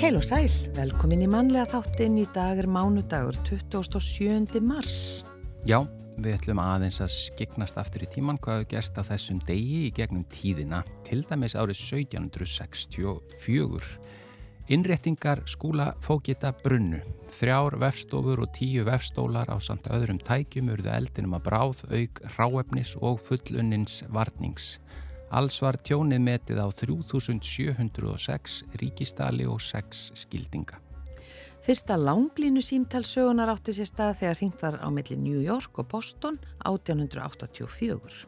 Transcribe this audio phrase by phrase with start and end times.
[0.00, 4.56] Heil og sæl, velkomin í mannlega þáttinn í dag er mánudagur 27.
[4.64, 5.20] mars.
[5.68, 5.84] Já,
[6.16, 9.92] við ætlum aðeins að skiknast aftur í tíman hvað við gerst á þessum degi í
[9.92, 14.00] gegnum tíðina, til dæmis árið 1764.
[14.72, 17.04] Innréttingar skúla fókita brunnu,
[17.36, 22.96] þrjár vefstofur og tíu vefstólar á samt öðrum tækjum urðu eldinum að bráð, auk, ráefnis
[23.04, 24.78] og fullunnins varnings.
[25.30, 30.80] Alls var tjónið metið á 3706 ríkistali og 6 skildinga.
[31.62, 36.40] Fyrsta langlínu símtalsögunar átti sér stað þegar hringt var á milli New York og Boston
[36.66, 38.26] 1884.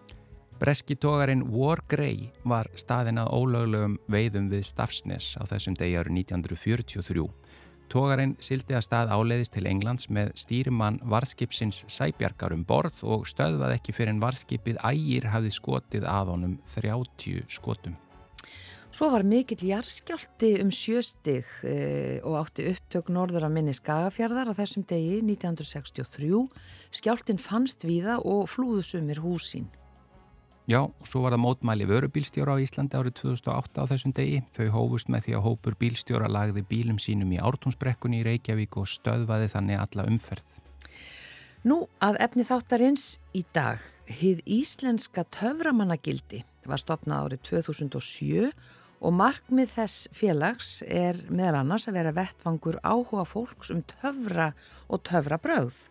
[0.63, 6.21] Breski tógarinn War Grey var staðin að ólöglegum veiðum við Stafsnes á þessum degi árið
[6.23, 7.25] 1943.
[7.93, 13.75] Tógarinn sildi að stað áleiðist til Englands með stýrimann varskipsins Sæbjarkar um borð og stöðvað
[13.75, 17.99] ekki fyrir en varskipið ægir hafði skotið að honum 30 skotum.
[18.93, 21.77] Svo var mikill jarðskjálti um sjöstig e,
[22.25, 26.43] og átti upptök norður að minni Skagafjörðar á þessum degi 1963.
[26.97, 29.69] Skjáltin fannst víða og flúðu sumir húsín.
[30.71, 34.45] Já, og svo var það mótmæli vörubílstjóra á Íslandi árið 2008 á þessum degi.
[34.55, 38.87] Þau hófust með því að hópur bílstjóra lagði bílum sínum í ártúnsbrekkunni í Reykjavík og
[38.87, 40.47] stöðvaði þannig alla umferð.
[41.67, 43.83] Nú að efni þáttarins í dag.
[44.07, 48.51] Hið íslenska töframannagildi var stopnað árið 2007
[49.03, 54.53] og markmið þess félags er meðal annars að vera vettfangur áhuga fólks um töfra
[54.87, 55.89] og töfrabröð.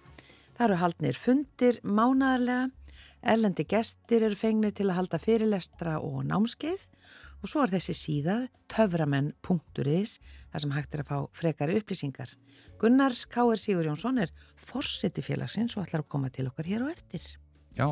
[0.56, 2.70] Það eru haldnir fundir mánaðarlega
[3.22, 6.88] Erlendi gestir eru fengnir til að halda fyrirlestra og námskeið
[7.42, 10.16] og svo er þessi síðað töframenn.is
[10.52, 12.34] þar sem hægt er að fá frekari upplýsingar.
[12.82, 13.62] Gunnar K.R.
[13.62, 17.22] Sigur Jónsson er fórseti félagsins og ætlar að koma til okkar hér og eftir.
[17.78, 17.88] Já,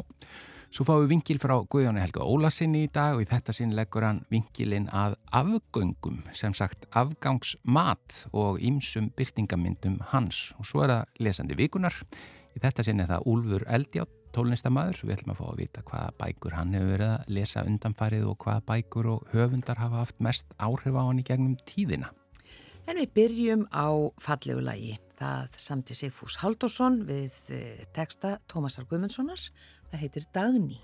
[0.74, 4.06] svo fáum við vingil frá Guðjóni Helga Ólasinni í dag og í þetta sinn leggur
[4.06, 11.26] hann vingilinn að afgöngum, sem sagt afgangsmat og ýmsum byrtingamindum hans og svo er það
[11.30, 12.02] lesandi vikunar.
[12.58, 16.16] Í þetta sinn er það Úlfur Eldjátt tólnistamæður, við ætlum að fá að vita hvaða
[16.22, 20.58] bækur hann hefur verið að lesa undanfarið og hvaða bækur og höfundar hafa haft mest
[20.58, 22.12] áhrif á hann í gegnum tíðina.
[22.90, 23.88] En við byrjum á
[24.22, 24.98] fallegu lagi.
[25.20, 29.42] Það samti Sigfús Haldásson við eh, texta Tómasar Guðmundssonar.
[29.92, 30.80] Það heitir Dagni.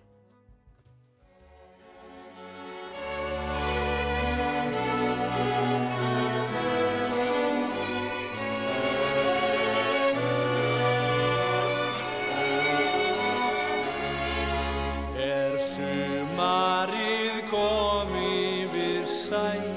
[15.65, 19.71] Sumarið kom yfir sæin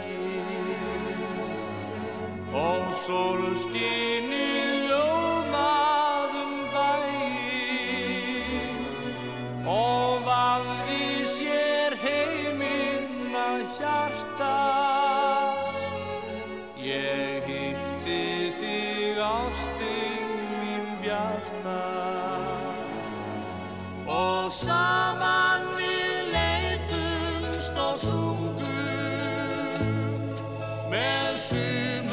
[2.53, 7.89] og solskinið ljómaðum bæin
[9.65, 14.59] og valði sér heiminn að hjarta.
[16.85, 21.81] Ég hitti þig ástinn mín bjarta.
[24.09, 24.88] Og saman
[31.39, 32.08] með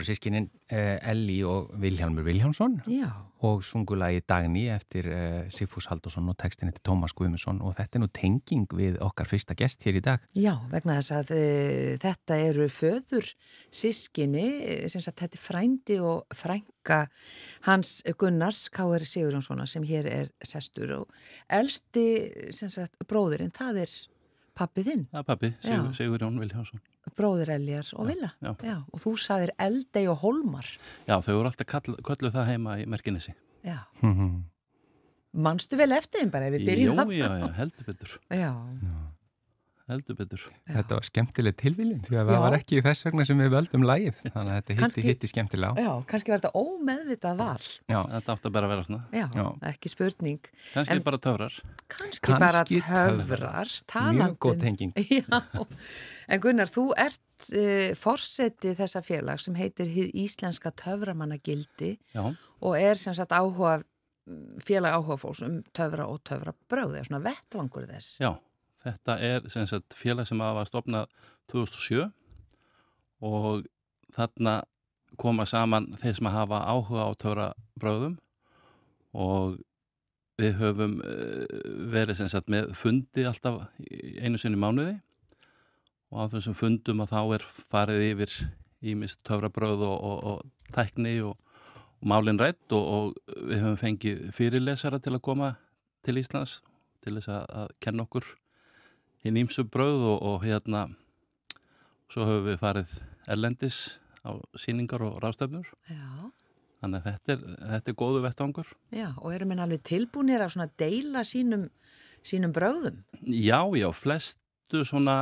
[0.00, 3.10] voru sískinin uh, Elli og Vilhjálmur Vilhjálmsson já,
[3.44, 8.02] og sungulagi Dagni eftir uh, Sigfús Haldursson og textin eftir Tómas Guðmundsson og þetta er
[8.04, 10.24] nú tenging við okkar fyrsta gest hér í dag.
[10.32, 11.44] já, vegna þess að e,
[12.00, 13.32] þetta eru föður
[13.68, 14.46] sískinni,
[14.88, 17.02] sem sagt þetta er frændi og frænka
[17.68, 19.04] hans Gunnars K.R.
[19.04, 21.20] Sigurjónssona sem hér er sestur og
[21.52, 22.06] elsti,
[22.56, 23.98] sem sagt, bróðurinn, það er
[24.56, 25.68] pappið þinn, Það er pappi, Já.
[25.68, 26.80] Sigur, Sigur Jón Vilhjásson.
[27.16, 28.30] Bróður Eljar og Villa.
[28.42, 28.76] já.
[28.92, 30.66] og þú saðir Eldei og Holmar.
[31.08, 33.34] Já, þau voru alltaf kall, kölluð það heima í Merkinessi.
[33.64, 33.84] Já.
[35.30, 38.50] Manstu vel eftir þeim bara ef við Jú, byrjum já, já, heldur betur, Já,
[39.90, 40.42] heldur betur.
[40.70, 42.30] Þetta var skemmtileg tilviljun því að Já.
[42.30, 45.70] það var ekki þess vegna sem við völdum lagið þannig að þetta hitti, hitti skemmtilega
[45.70, 45.74] á.
[45.80, 47.66] já, kannski var þetta ómeðvitað val.
[47.90, 49.02] Já, Þetta átti að bara vera svona.
[49.12, 49.46] Já, Já.
[49.72, 50.40] ekki spurning.
[50.74, 51.58] Kannski En- bara töfrar.
[51.90, 53.16] Kannski, Kannski bara töfrar.
[53.20, 54.38] töfrar, mjög talandi.
[54.46, 54.92] góð tenging.
[55.10, 55.66] Já,
[56.30, 62.28] en Gunnar, þú ert uh, forseti þessa félag sem heitir Hið Íslenska töframannagildi Já,
[62.60, 63.80] og er sem sagt áhuga,
[64.62, 68.18] félag áhuga fólks um töfra og töfra bröði, svona vettvangur þess.
[68.22, 68.34] já.
[68.80, 71.10] Þetta er sem sagt félag sem var stopnað
[71.52, 72.06] 2007
[73.20, 73.66] og
[74.16, 74.60] þarna
[75.20, 78.16] koma saman þeir sem hafa áhuga á töfrabröðum
[79.12, 79.58] og
[80.40, 81.44] við höfum eh,
[81.92, 83.66] verið sagt með fundi alltaf
[84.22, 84.96] einu sinni mánuði
[86.10, 88.36] og á þessum fundum að þá er farið yfir
[88.80, 91.36] ímist töfrabröð og, og, og tækni og,
[92.00, 95.54] og málin rætt og, við höfum fengið fyrirlesara til að koma
[96.06, 96.60] til Íslands
[97.04, 98.24] til þess að kenna okkur
[99.24, 100.86] hinn ímsu bröð og, og hérna
[102.10, 102.94] svo höfum við farið
[103.30, 103.80] erlendis
[104.24, 106.30] á síningar og rástefnur Já,
[106.80, 108.70] þannig að þetta er, þetta er góðu vettvangur.
[108.94, 111.66] Já, og erum við alveg tilbúinir að svona deila sínum,
[112.24, 113.02] sínum bröðum?
[113.24, 115.16] Já, já, flestu svona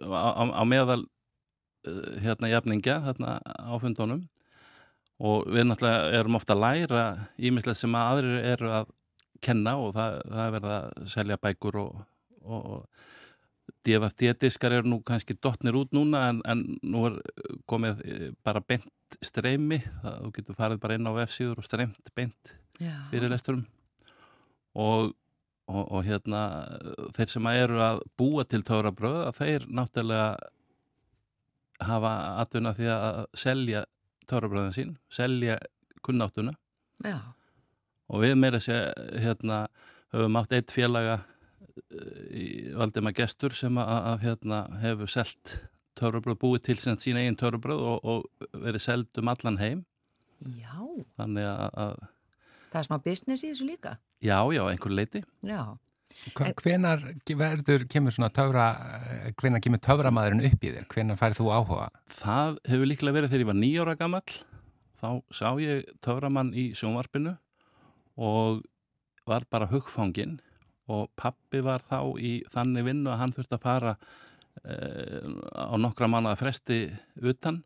[0.00, 4.26] á, á, á meðal uh, hérna jafningja hérna á fundunum.
[5.16, 7.04] Og við náttúrulega erum ofta að læra
[7.40, 8.90] ímislegt sem að aðrir eru að
[9.44, 12.02] kenna og það, það er verið að selja bækur og,
[12.46, 12.88] og,
[13.86, 17.18] DFFD-diskar eru nú kannski dottnir út núna en, en nú er
[17.70, 22.10] komið eh, bara beint streymi, það, þú getur farið bara inn á vefsíður og streymt
[22.18, 23.64] beint Já, fyrirlesturum
[24.76, 25.14] og,
[25.70, 26.42] og, og hérna
[27.16, 30.34] þeir sem eru að búa til töfrabröð þeir náttúrulega
[31.86, 33.84] hafa atvinna því að selja
[34.26, 35.58] töfrabröðin sín, selja
[36.06, 36.56] kunnáttuna.
[37.04, 37.18] Já,
[38.10, 38.78] og við meira sé
[39.20, 39.66] hérna
[40.14, 41.20] höfum átt eitt félaga
[42.76, 45.56] Valdema Gestur sem að, að hérna hefur selt
[45.96, 49.82] töfrabröð, búið til sem sína eigin töfrabröð og, og verið seld um allan heim
[50.60, 50.76] já,
[51.16, 51.96] þannig að, að
[52.72, 53.96] það er smá business í þessu líka.
[54.20, 55.76] já, já, einhver leiti Já,
[56.36, 57.02] Hvenar
[57.36, 58.66] verður, kemur svona töfra,
[58.96, 60.86] eh, hvenar kemur töframæðurinn upp í þér?
[60.92, 61.88] Hvenar færð þú áhuga?
[62.14, 64.36] Það hefur líklega verið þegar ég var nýjóra gamall.
[64.96, 67.34] Þá sá ég töframann í sjónvarpinu
[68.16, 68.64] og
[69.28, 70.38] var bara hugfanginn
[70.92, 73.94] og pappi var þá í þannig vinnu að hann þurfti að fara
[74.62, 76.80] eh, á nokkra mánuða fresti
[77.22, 77.62] utan.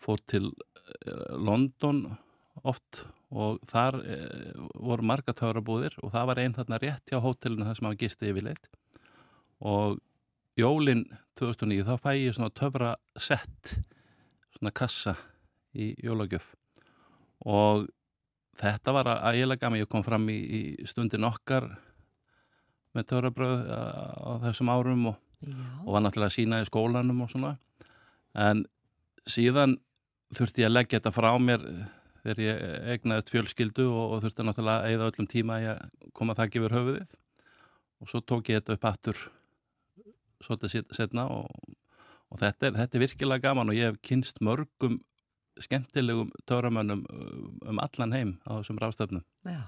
[0.00, 2.04] Fór til eh, London
[2.66, 7.66] oft og þar eh, voru marga töfrabúðir og það var einn þarna rétt hjá hótelinu
[7.68, 8.68] þar sem hann gisti yfirleitt.
[9.64, 9.98] Og
[10.56, 11.06] jólin
[11.40, 13.76] 2009 þá fæ ég svona töfra sett
[14.56, 15.16] svona kassa
[15.76, 16.54] í jólagjöf
[17.44, 17.84] og
[18.56, 21.68] þetta var að ég lega gaman ég kom fram í, í stundin okkar
[22.96, 23.80] með töfrabröð á,
[24.16, 25.20] á þessum árum og,
[25.84, 27.52] og var náttúrulega að sína í skólanum og svona
[28.36, 28.64] en
[29.28, 29.76] síðan
[30.34, 31.64] þurfti ég að leggja þetta frá mér
[32.26, 32.62] þegar ég
[32.96, 35.82] egnaðist fjölskyldu og, og þurfti náttúrulega að eigða öllum tíma að
[36.16, 37.16] koma þakk yfir höfuðið
[38.02, 39.26] og svo tók ég þetta upp aftur
[40.44, 41.48] svolítið setna og,
[42.32, 44.98] og þetta, er, þetta er virkilega gaman og ég hef kynst mörgum
[45.62, 47.06] skemmtilegum töframönnum
[47.64, 49.24] um allan heim á þessum ráðstöfnum.
[49.48, 49.62] já.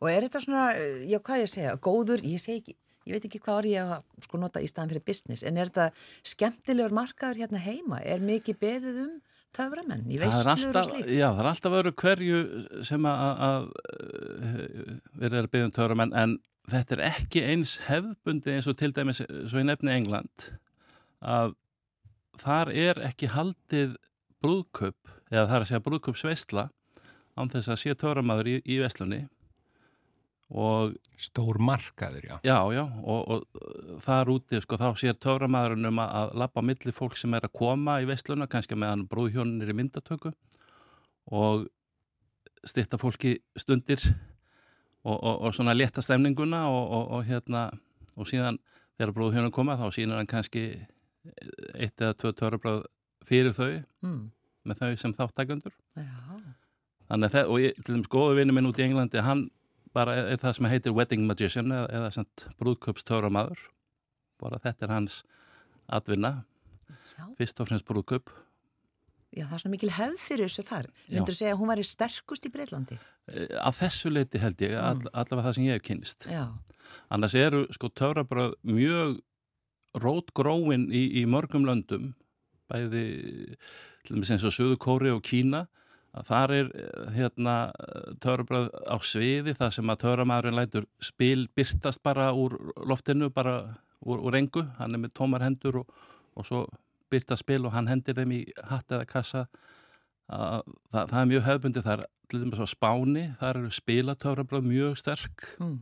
[0.00, 3.26] Og er þetta svona, eh, já, hvað ég segja, góður, ég segi ekki, ég veit
[3.30, 5.90] ekki hvað orð ég að sko nota í staðan fyrir business, en er þetta
[6.34, 8.00] skemmtilegur markaður hérna heima?
[8.04, 9.18] Er mikið beðið um
[9.56, 11.10] töframenn í Það veislur og slíkt?
[11.10, 12.40] já, það er alltaf öru hverju
[12.86, 13.64] sem að, að
[15.18, 16.36] við erum byggðum töramenn en
[16.70, 20.46] þetta er ekki eins hefðbundi eins og til dæmis svo í nefni England
[21.20, 21.56] að
[22.40, 23.96] þar er ekki haldið
[24.40, 26.68] brúðköp eða það er að segja brúðköpsveistla
[27.40, 29.24] án þess að sé töramaður í, í veslunni
[30.50, 32.36] og Stór markaður, já.
[32.42, 36.94] Já, já, og, og þar úti, sko, þá sér töframæðurinn um að, lappa á milli
[36.96, 40.32] fólk sem er að koma í veisluna, kannski meðan brúðhjónir í myndatöku
[41.30, 41.68] og
[42.66, 44.00] stitta fólki stundir
[45.04, 47.68] og, og, og svona leta stemninguna og, og hérna,
[48.16, 48.58] og síðan
[48.96, 50.64] þegar brúðhjónum koma þá sýnir hann kannski
[51.76, 52.82] eitt eða tvö töfrabröð
[53.28, 53.70] fyrir þau
[54.04, 54.20] mm.
[54.68, 56.40] með þau sem þáttakundur Já,
[57.10, 59.48] Þannig að það, og ég, til dæmis góðu vinnu minn út í Englandi, hann
[59.96, 63.64] bara er, er það sem heitir wedding magician eða, eða samt brúðköpstöframaður.
[64.40, 65.22] Bara þetta er hans
[65.90, 66.44] atvinna,
[67.16, 68.30] já, fyrst og fremst brúðköp.
[69.34, 70.86] já, það er svona mikil hefð fyrir þessu þar.
[71.10, 72.98] Myndur segja að hún væri sterkust í Breitlandi?
[73.30, 75.10] Eh, Af þessu leiti held ég, all, Mm.
[75.12, 76.26] allavega það sem ég hef kynst.
[76.30, 76.46] Já,
[77.10, 79.20] Annars eru sko töfrabröð mjög
[79.94, 82.14] rótgróin í, í mörgum löndum,
[82.70, 83.04] bæði
[84.06, 85.66] til dæmis eins og Suðu Kóri og Kína,
[86.16, 87.56] að þar er eh, hérna
[88.22, 92.56] töfrabröð á sviði það sem að töframæðurinn lætur spil byrstast bara úr
[92.88, 93.56] loftinu, bara
[94.00, 95.92] úr, úr engu, hann er með tómar hendur og,
[96.34, 96.64] og svo
[97.10, 98.40] byrstast spil og hann hendir þeim í
[98.70, 99.44] hatt eða kassa.
[100.30, 104.98] Að, það, það er mjög hefðbundi þar, til dæmis á Spáni, þar eru spilatöfrabröð mjög
[105.00, 105.48] sterk.
[105.62, 105.80] Mm.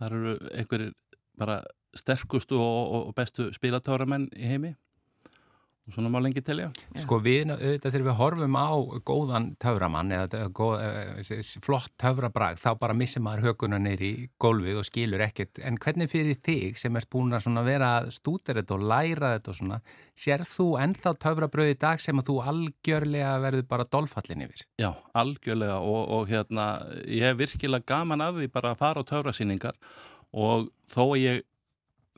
[0.00, 0.94] þar eru einhverjir
[1.38, 1.58] bara
[1.94, 4.72] sterkustu og, og bestu spilatóramenn í heimi
[5.84, 6.70] og svona má lengi telja.
[6.96, 8.72] Sko við, auðvitað þegar við horfum á
[9.04, 14.80] góðan töframann eða góð, eh, flott töfrabrag þá bara missir maður höguna neyri í gólfið
[14.80, 15.60] og skilur ekkert.
[15.60, 19.58] En hvernig fyrir þig sem ert búin að vera stúta þetta og læra þetta og
[19.60, 19.80] svona,
[20.16, 24.64] sér þú ennþá töfrabröð í dag sem að þú algjörlega verður bara dolfallin yfir?
[24.80, 26.68] Já, algjörlega og, og hérna
[27.04, 29.76] ég hef virkilega gaman að því bara að fara á töfrasýningar
[30.32, 31.44] og þó að ég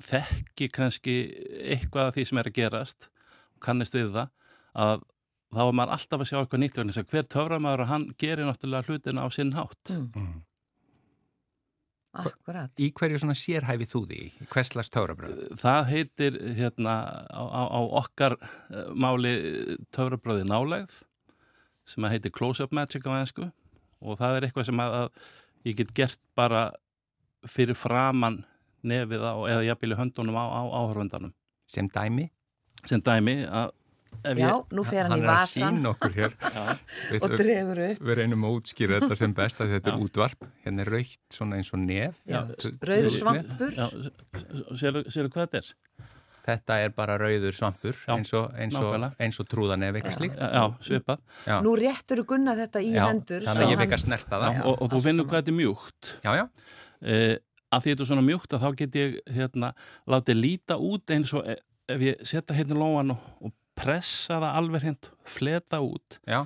[0.06, 1.18] þekki kannski
[1.64, 3.10] eitthvað af því sem er að gerast
[3.62, 4.32] kannist við það
[4.86, 5.06] að
[5.56, 8.48] þá er maður alltaf að sjá eitthvað nýtt vegna þess að hver töframæður hann gerir
[8.48, 9.92] náttúrulega hlutina á sinn hátt.
[9.92, 10.08] Mm.
[10.16, 10.36] Mm.
[12.16, 12.72] Akkurat.
[12.80, 14.20] Í hverju svona sérhæfi þú því?
[14.52, 15.42] Hverslas töfrabröð?
[15.60, 16.94] Það heitir hérna
[17.28, 18.38] á, á, á okkar
[18.96, 19.34] máli
[19.94, 21.02] töfrabröði nálegð
[21.86, 23.50] sem að heitir close-up magic á ennsku
[24.00, 26.68] og það er eitthvað sem að, að ég get gert bara
[27.46, 28.42] fyrir framann
[28.86, 31.34] nefið á eða jafnvel í höndunum á, á áhörfundanum.
[31.70, 32.30] Sem dæmi?
[32.86, 33.72] Sem dæmi að
[34.26, 34.72] ef Já, ég...
[34.74, 36.32] nú fer hann, Hann í er að vasan sína okkur hér.
[36.56, 36.62] Já,
[37.12, 38.00] Við, og dregur upp.
[38.08, 40.04] við reynum að útskýra þetta sem best að þetta er Já.
[40.08, 40.48] útvarp.
[40.64, 42.20] Hérna er raukt svona eins og nef.
[42.90, 43.76] Rauður svampur.
[43.76, 43.86] já
[44.80, 45.70] sérðu sér hvað þetta er?
[46.46, 50.18] Þetta er bara rauður svampur Já, eins og, eins og, eins og trúðanef eitthvað Já.
[50.20, 50.36] slíkt.
[50.38, 51.24] Já, svipað.
[51.46, 51.56] Já.
[51.66, 53.42] Nú réttur þú gunna þetta í Já, hendur.
[53.48, 54.54] Þannig að ég fekk að snerta það.
[54.54, 54.62] Já.
[54.70, 55.30] og, og þú finnur saman.
[55.32, 56.12] hvað þetta er mjúkt.
[56.22, 56.44] Já, já.
[57.02, 57.34] eh,
[57.74, 59.72] að því þetta er svona mjúkt að þá get ég hérna,
[60.14, 61.58] látið líta út eins og e-
[61.92, 66.44] ef ég setja hérna lóan og, og pressa það alveg hreint fleta út, Já,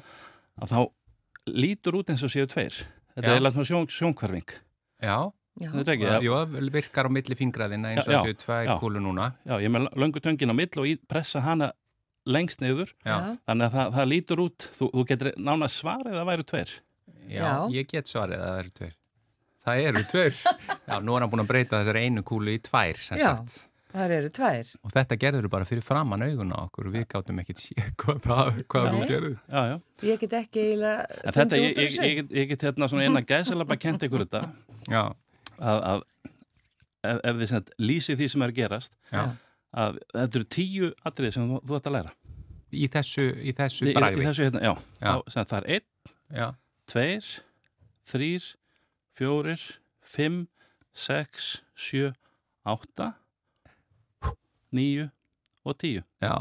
[0.60, 0.80] að þá
[1.50, 3.28] lítur út eins og séu tveir þetta Já.
[3.30, 4.56] er eiginlega svona sjón, sjónkvarfing
[5.00, 5.18] já.
[5.60, 6.34] Þetta er ekki, Jú,
[6.72, 8.74] virkar á milli fingraðina eins og tvær já.
[8.80, 9.32] kúlu núna.
[9.44, 11.72] já, ég með löngu töngin á mill og í, pressa hana
[12.28, 16.46] lengst niður þannig að það, það lítur út, þú, þú getur nána svarið að væru
[16.52, 16.72] tveir
[17.30, 17.52] Já, Já.
[17.70, 18.94] ég get svarið að það eru tveir.
[19.60, 20.38] Það eru tveir.
[20.90, 23.28] Já, nú er hann búin að breyta þessari einu kúlu í tvær, sem Já.
[23.36, 23.69] sagt.
[23.90, 24.68] Það eru tvær.
[24.86, 28.60] Og þetta gerður bara fyrir framann auguna á okkur og við gáttum ekkert sé hvað,
[28.70, 29.08] hvað þú Nei.
[29.10, 29.34] gerður.
[29.50, 29.76] já, já.
[30.10, 32.04] Ég get ekki eiginlega fundið ég, út úr ég, þessu.
[32.06, 34.42] ég, get- ég get hérna svona eina gæsalabba kent ykkur þetta
[34.90, 35.02] Já,
[35.58, 36.04] að, að
[37.02, 39.24] ef, ef þið sem lýsi því sem er gerast já.
[39.74, 42.14] að þetta eru tíu atriði sem þú, þú ætti að læra
[42.70, 45.12] Í þessu, í þessu í, í, í þessu hérna, já, Já.
[45.26, 45.88] Þá, það er einn,
[46.30, 46.48] Já,
[46.86, 47.30] tveir
[48.06, 48.44] þrýr,
[49.18, 49.64] fjórir
[50.06, 50.44] fimm,
[50.94, 52.12] sex sjö,
[52.62, 53.16] átta
[54.76, 55.08] níu
[55.60, 56.32] og tíu já,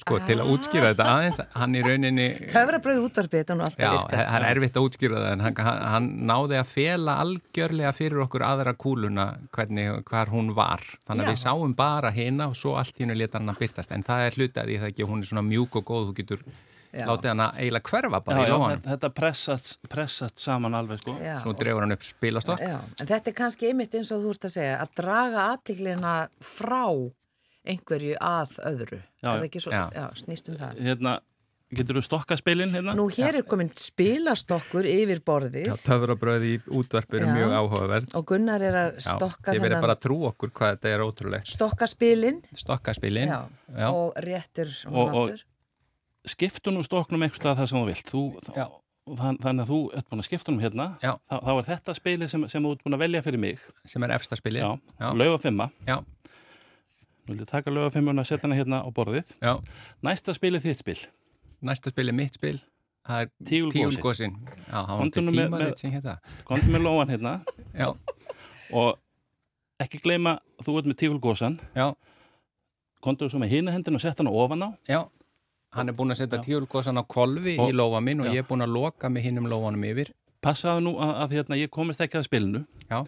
[0.00, 2.26] sko, til að útskýra þetta aðeins, hann í rauninni...
[2.50, 4.18] Töfrabröð útvarpið þetta nú Já, alltaf virka.
[4.18, 8.44] það er erfitt að útskýra það en hann, hann, náði að fela algjörlega fyrir okkur
[8.44, 9.26] aðra kúluna
[9.56, 10.84] hvernig, hvar hún var.
[11.08, 11.32] Þannig að Já.
[11.32, 13.96] við sáum bara hina og svo allt hennu leta hann að byrtast.
[13.96, 16.46] En það er hlutað í það ekki, hún er svona mjúk og góð, þú getur
[16.92, 17.04] Já.
[17.08, 18.86] látið hann að eiginlega hverfa bara já, í já, lóanum.
[18.92, 21.38] þetta, pressast, pressast saman alveg sko Já.
[21.40, 22.60] Svo dregur hann upp spilastokk.
[22.60, 26.18] Já, en þetta er kannski einmitt eins og þú ert að segja, að draga aðtiklina
[26.44, 26.84] frá
[27.66, 29.00] einhverju að öðru.
[29.22, 29.84] Já, er það ekki svo, já.
[29.94, 30.06] já.
[30.22, 30.78] snýst um það.
[30.86, 31.14] hérna,
[31.76, 32.94] getur þú stokka spilin hérna?
[32.94, 37.34] Nú hér er komin spilastokkur yfir borðið töfrabröð í útvarp eru Já.
[37.34, 38.14] mjög áhugaverð.
[38.14, 41.46] og Gunnar er að stokka Þið verður bara að trú okkur hvað þetta er ótrúlegt.
[41.56, 43.28] stokka spilin Stokkaspilin.
[43.28, 43.40] já,
[43.76, 43.88] Já.
[43.90, 45.44] og réttir hún Og- og- aftur.
[46.26, 48.22] skiptu nú stoknum einhverstað það sem þú vilt þú,
[48.56, 48.66] Já.
[49.16, 51.12] þann, þannig að þú ert búin að skipta um hérna Já.
[51.30, 54.02] þá, þá er þetta spili sem, sem þú ert búin að velja fyrir mig Sem
[54.02, 54.62] er efsta spilið.
[54.62, 55.12] já, Já.
[55.14, 56.04] lauga fimma Já.
[57.26, 59.56] Nú vil ég taka lauga fimmuna og setja hana hérna á borðið Já.
[60.02, 60.98] næsta spil er þitt spil
[61.62, 62.58] Næsta spil er mitt spil.
[63.06, 64.32] Það er tígulgosin.
[64.68, 66.14] Já, það var Komdu ekki nú með- tíma með- sem hérna.
[66.44, 67.32] komdu með lóan hérna
[67.80, 67.88] Já,
[68.72, 68.98] og
[69.80, 71.94] ekki gleyma þú ert með tígulgósan já,
[73.04, 75.00] komdu svo með hina hendin og setja hana ofan á já.
[75.76, 76.44] Hann er búin að setja Já.
[76.46, 78.32] tígulgosan á kolvi Og- í lófa minn og já.
[78.32, 80.12] ég er búin að loka með hinnum lófanum yfir.
[80.42, 83.04] passaðu nú að, að hérna, ég komist ekki að spilinu Já.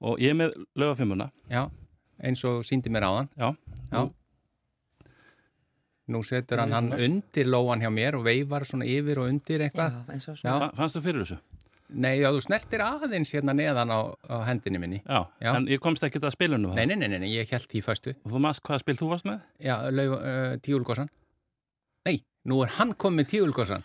[0.00, 1.70] og ég með lauga fimmuna Já,
[2.22, 3.28] eins og síndi mér á þann.
[3.36, 3.48] já,
[3.92, 3.98] Já.
[4.00, 4.12] Nú-
[6.08, 9.66] Nú setur hann hann undir lóan hjá mér og veifar svona yfir og undir Já,
[9.66, 10.74] eitthvað.
[10.78, 11.38] Fannst þú fyrir þessu?
[11.88, 15.00] Nei, já, þú snertir aðeins hérna neðan á, á hendinni minni.
[15.06, 15.52] Já, Já.
[15.56, 18.14] en ég komst ekki að spilinu Nei, nei, nei, nei, nei, ég held því föstu.
[18.24, 19.40] Og þú maður hvaða spil þú varst með?
[19.62, 21.08] Já, uh, tíulgossan.
[22.06, 23.82] Nei, nú er hann komið tíulgossan.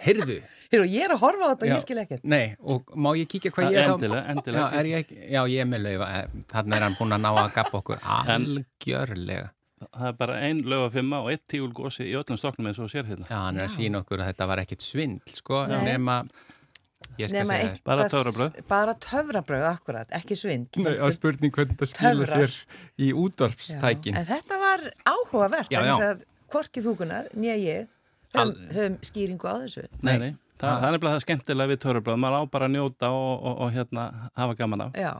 [0.00, 0.36] Heyrðu.
[0.80, 1.74] Og ég er að horfa á þetta og Já.
[1.76, 2.24] ég skil ekkert.
[2.24, 3.94] Nei, og má ég kíkja hvað ég er þá?
[3.98, 4.66] Endilega, endilega.
[4.70, 6.10] Já, er ég já, ég er með laufa.
[6.54, 9.50] Þannig er hann búin að ná að gappa okkur algjörlega.
[9.80, 12.92] Það er bara ein laugafimma og eitt tígul gósi í öllum stokknum eins og þú
[12.94, 13.26] sér hérna.
[13.30, 16.18] Já, hann er að sína okkur að þetta var ekkit svindl, sko, nema,
[17.16, 18.58] eitthvað- Bara töfrabrauð.
[18.68, 20.82] Bara töfrabröð, akkurat, ekki svindl.
[20.84, 22.44] Nei, á spurning hvernig þetta Töfrar.
[22.48, 22.52] sér
[23.00, 24.16] í útvarpstækin.
[24.20, 26.20] En þetta var áhugavert, Já, já.
[26.52, 27.88] hvorki þúkunar, nýja ég,
[28.34, 29.84] höfum, höfum skýringu á þessu.
[30.06, 30.30] Nei, nei.
[30.60, 32.18] Það, það er nefnilega það skemmtilega við törubráð.
[32.20, 34.02] Maður á bara að njóta og, og, og hérna
[34.36, 34.98] hafa gaman af.
[35.00, 35.10] Já.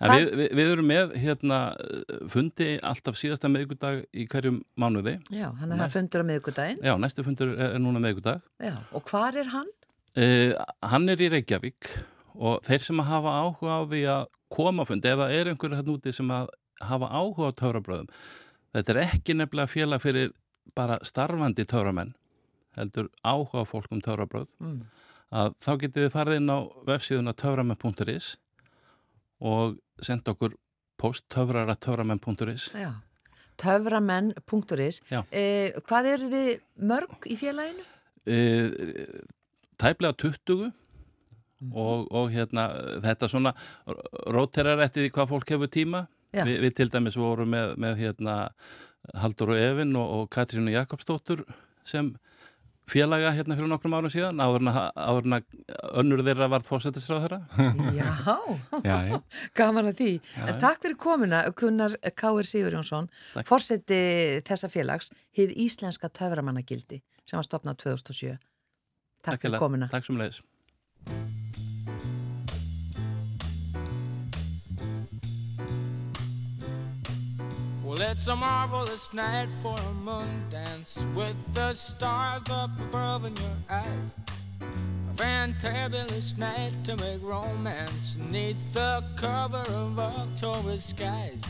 [0.00, 1.58] En Hvað- við, við, við erum með hérna
[2.32, 5.14] fundi alltaf síðasta miðgudag í hverjum mánuði.
[5.30, 6.82] Já, hann er það fundur á miðgudaginn.
[6.82, 8.42] Já, næstu fundur er, er núna miðgudag.
[8.58, 9.70] Já, og hvar er hann?
[10.18, 10.58] Uh,
[10.90, 11.86] hann er í Reykjavík
[12.34, 15.78] og þeir sem hafa áhuga á því að koma á fundi, ef það er einhverju
[15.78, 16.48] hérna úti sem að
[16.82, 18.08] hafa áhuga á töfrabröðum
[18.74, 20.32] þetta er ekki nefnilega félag fyrir
[20.74, 22.10] bara starfandi töframenn
[22.76, 24.80] heldur áhuga fólk um töfrabröð Mm.
[25.32, 28.36] að þá getið þið farið inn á vefsíðuna töframenn.is
[29.40, 30.54] og senda okkur
[30.98, 32.70] post töfrara töframenn.is.
[35.10, 35.20] Já.
[35.32, 37.84] Eh, hvað eru þið mörg í félaginu?
[38.26, 38.70] uh,
[39.80, 40.72] tæplega 20
[41.60, 41.72] Mhm.
[41.76, 42.62] og, og hérna
[43.04, 43.50] þetta svona
[44.32, 46.06] róterar eftir því hvað fólk hefur tíma.
[46.32, 48.36] Vi, við til dæmis vorum með, með hérna
[49.14, 51.42] Haldur og Evin og, og Katrínu Jakobsdóttur
[51.84, 52.14] sem
[52.90, 55.56] félaga hérna fyrir nokkrum árum síðan áður en að-
[56.02, 57.40] önnur þeirra varð fósettisráð þeirra
[57.96, 58.08] Já,
[58.90, 59.18] Já, já.
[59.54, 60.10] gaman að því.
[60.36, 63.46] Já, en takk fyrir komuna, Kunnar Káir Sigurjónsson, Takk.
[63.48, 64.00] forseti
[64.50, 68.38] þessa félags, hið Íslenska töframannagildi sem var stopnað 2007.
[69.22, 69.62] Takk, fyrir hérlega.
[69.62, 69.88] komuna.
[69.92, 70.42] Takk sem leiðis
[78.00, 83.36] Well, it's a marvelous night for a moon dance with the stars up above in
[83.36, 84.14] your eyes.
[84.62, 91.42] A fantabulous night to make romance neath the cover of October skies.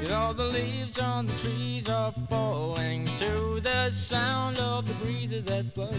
[0.00, 5.42] You know the leaves on the trees are falling to the sound of the breezes
[5.46, 5.90] that blow.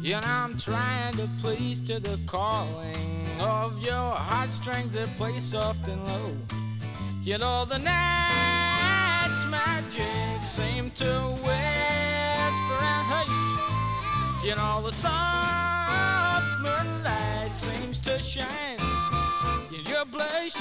[0.00, 5.88] You know I'm trying to please to the calling of your heartstrings that play soft
[5.88, 6.36] and low.
[7.24, 8.59] You know the night's
[9.50, 11.10] magic seem to
[11.42, 14.44] whisper and hush.
[14.44, 18.78] You know the soft moonlight seems to shine
[19.76, 20.54] in your blush.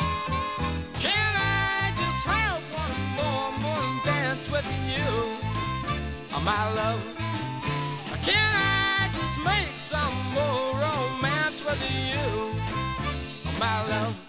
[1.00, 5.10] Can I just have one more morning dance with you,
[6.34, 7.02] oh, my love?
[8.24, 12.26] Can I just make some more romance with you,
[13.46, 14.29] oh, my love?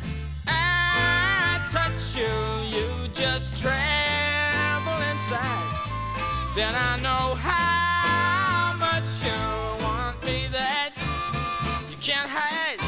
[2.15, 2.27] you,
[2.67, 5.75] you just tremble inside.
[6.55, 10.91] Then I know how much you want me that
[11.89, 12.79] you can't hide.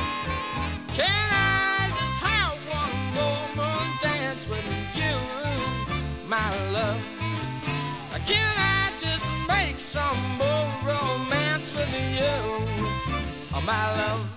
[0.93, 4.67] Can I just have one more moon dance with
[4.99, 5.15] you,
[6.27, 7.01] my love?
[8.25, 12.35] Can I just make some more romance with you,
[13.53, 14.32] oh, my love?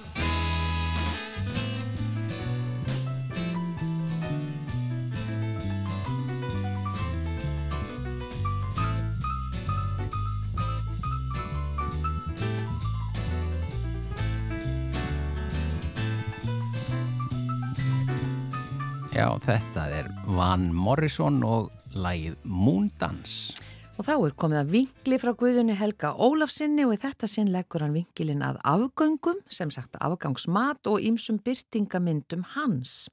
[19.16, 23.54] Já, þetta er Van Morrison og lagið Moondance.
[23.96, 27.80] Og þá er komið að vinkli frá Guðunni Helga Ólafsinni og í þetta sinn leggur
[27.80, 33.06] hann vinkilinn að afgöngum, sem sagt afgangsmat og ýmsum byrtingamyndum hans.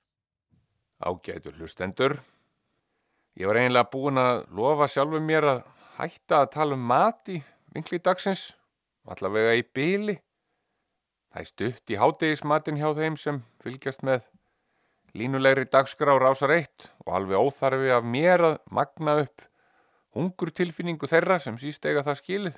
[1.00, 2.18] Ágætur hlustendur.
[3.40, 5.66] Ég var eiginlega búin að lofa sjálfum mér að
[6.02, 7.40] hætta að tala um mat í
[7.72, 8.50] vinkli dagsins,
[9.08, 10.20] allavega í byli.
[11.32, 14.28] Það er stutt í hátegismatin hjá þeim sem fylgjast með
[15.18, 19.46] línulegri dagskrá rásar eitt og alveg óþarfi af mér að magna upp
[20.18, 22.58] hungurtilfinningu þeirra sem síst eiga það skilið.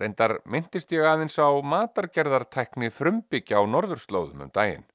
[0.00, 4.88] Reyndar myndist ég aðeins á matargerðartækni frumbyggja á norðurslóðum um daginn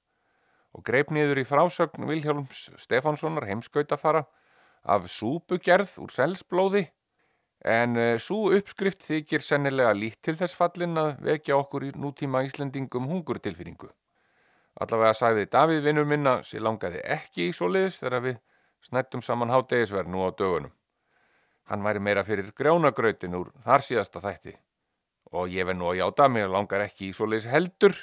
[0.73, 4.25] og greip niður í frásögn Vilhjálms Stefánssonar heimskautafara
[4.85, 6.87] af súpugerð úr selsblóði
[7.65, 12.43] en eh, svo uppskrift þykir sennilega lít til þess fallin að vekja okkur í nútíma
[12.45, 13.89] Íslendingum hungurtilfinningu.
[14.77, 18.37] Allavega sagði Davíð vinnur minna sér langaði ekki í svo liðis þegar við
[18.85, 20.73] snættum saman hátegisverð nú á dögunum.
[21.67, 24.53] Hann væri meira fyrir grjónagrautin úr þar síðasta þætti
[25.35, 27.95] og ég verð nú að játa mér langar ekki í svo liðis heldur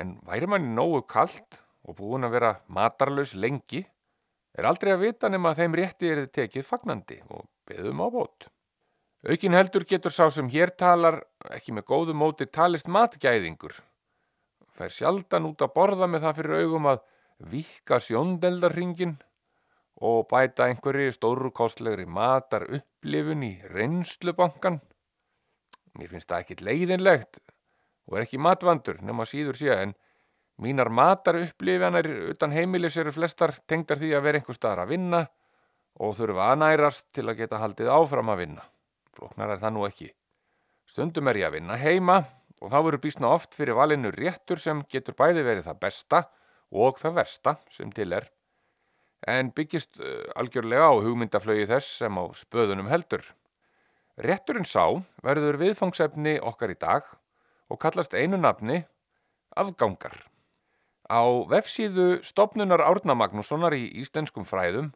[0.00, 3.82] en væri manni nógu kallt og búin að vera matarlaus lengi
[4.54, 8.48] er aldrei að vita nema að þeim rétti er tekið fagnandi og beðum á bót.
[9.24, 13.74] Aukin heldur getur sá sem hér talar ekki með góðu móti talist matgæðingur.
[14.74, 17.02] Fær sjaldan út að borða með það fyrir augum að
[17.52, 19.14] vika sjóndeldarringin
[20.04, 24.80] og bæta einhverju stórukostlegri matar upplifun í reynslubankan.
[25.94, 27.38] Mér finnst það ekkit leiðinlegt
[28.08, 29.94] og er ekki matvandur nema síður sé en
[30.60, 35.24] mínar matar upplifanir utan heimilis eru flestar tengdar því að vera einhver staðar að vinna
[36.02, 38.64] og þurfa að nærast til að geta haldið áfram að vinna.
[39.14, 40.08] Floknar er það nú ekki.
[40.90, 42.24] Stundum er ég að vinna heima
[42.64, 46.24] og þá verður bísna oft fyrir valinu réttur sem getur bæði verið það besta
[46.72, 48.30] og það versta sem til er
[49.28, 53.24] en byggist uh, algjörlega á hugmyndaflögi þess sem á spöðunum heldur.
[54.20, 57.08] Rétturinn sá verður viðfangsefni okkar í dag
[57.72, 58.84] og kallast einu nafni
[59.56, 60.14] afgangar.
[61.08, 64.92] Á vefsíðu stopnunar Árna Magnússonar í íslenskum fræðum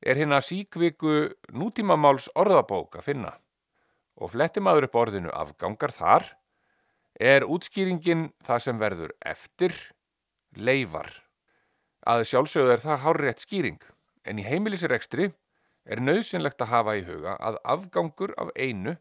[0.00, 3.32] er hérna síkviku nútímamáls orðabók að finna
[4.20, 6.28] og fletti maður upp orðinu afgangar þar
[7.20, 9.74] er útskýringin það sem verður eftir
[10.56, 11.12] leifar.
[12.08, 13.82] Að sjálfsögðu er það hárrétt skýring
[14.24, 15.28] en í heimilisrekstri
[15.84, 18.96] er nöðsynlegt að hafa í huga að afgangur af einu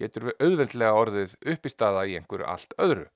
[0.00, 3.06] getur við auðveldlega orðið upp í staða í einhverju allt öðru.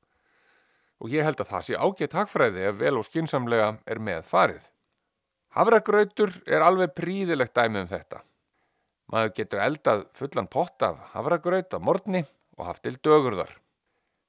[1.01, 4.71] Og ég held að það sé ágætt hagfræði ef vel og skinsamlega er með farið.
[5.57, 8.21] Havragrautur er alveg príðilegt dæmi um þetta.
[9.13, 13.53] Maður getur eldað fullan pott af havragraut á morgni og haft til dögurðar.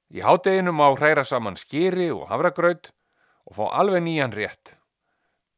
[0.08, 2.88] Í hádeginu má hræra saman skýri og havragraut
[3.44, 4.72] og fá alveg nýjan rétt.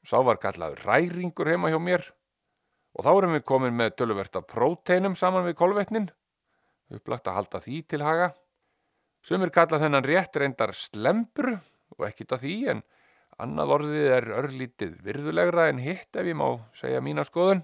[0.02, 2.02] Sá var kallaður ræringur heima hjá mér
[2.96, 6.08] og þá erum við komin með tölverta próteinum saman við kolvetnin
[6.90, 8.32] upplagt að halda því til haga.
[9.22, 11.52] Sumir kalla þennan rétt reyndar slempur
[11.94, 12.82] og ekkit að því en
[13.40, 17.62] annað orðið er örlítið virðulegra en hitt ef ég má segja mína skoðun.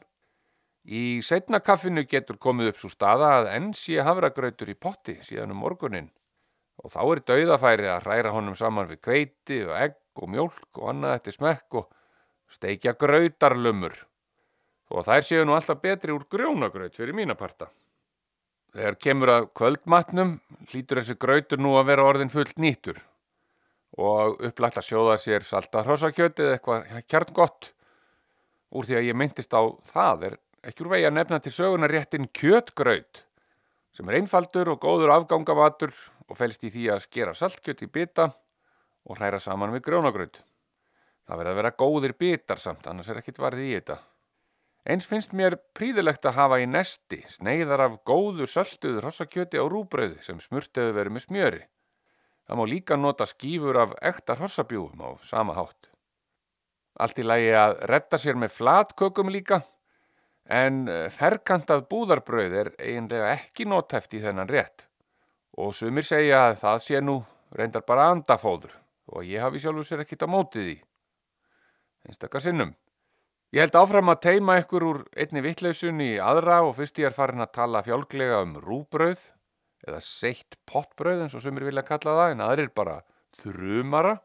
[0.86, 5.56] Í setna kaffinu getur komið upp svo staða að enn sé havragrautur í potti síðan
[5.56, 6.12] um morgunin
[6.82, 10.90] og þá er dauðafæri að hræra honum saman við kveiti og egg og mjólk og
[10.92, 11.88] annað eftir smekk og
[12.52, 13.96] steikja grautarlumur
[14.92, 17.68] og þær séu nú alltaf betri úr grjónagraut fyrir mína parta.
[18.76, 20.32] Þegar kemur að kvöldmatnum
[20.70, 22.98] hlýtur þessi grautur nú að vera orðin fullt nýttur.
[23.96, 27.70] Og upplagt að sjóða sér salta hrossakjöti eða eitthvað kjarngott.
[28.76, 30.36] Úr því að ég myndist á það er
[30.66, 33.22] ekki úr vegi að nefna til söguna réttin kjötgraut
[33.96, 35.94] sem er einfaldur og góður afgangavatur
[36.26, 38.30] og fælst í því að skera saltkjöt í bita
[39.06, 40.40] og hræra saman við grjónagraut.
[41.26, 43.96] Það verður að vera góðir bitar samt, annars er ekkit varðið í þetta.
[44.86, 50.22] Eins finnst mér príðilegt að hafa í nesti sneiðar af góðu sölduður hossakjöti á rúbröði
[50.22, 51.62] sem smurteðu verið með smjöri.
[52.46, 55.90] Það má líka nota skífur af ektar hossabjúum á sama hátt.
[57.02, 59.64] Allt í lagi að retta sér með flatkökum líka,
[60.46, 64.85] en ferkantað búðarbröð er eiginlega ekki notæft í þennan rétt
[65.56, 67.20] og sumir segja að það sé nú
[67.56, 68.74] reyndar bara andafóður
[69.12, 70.76] og ég hafi sjálfur sér ekkit á mótið í.
[72.06, 72.74] Einstakar sinnum.
[73.54, 77.16] Ég held áfram að teima ykkur úr einni vittleysun í aðra og fyrst ég er
[77.16, 79.22] farin að tala fjálglega um rúbröð
[79.86, 83.00] eða seitt pottbröð eins og sumir vilja kalla það en aðrir bara
[83.40, 84.16] þrumara.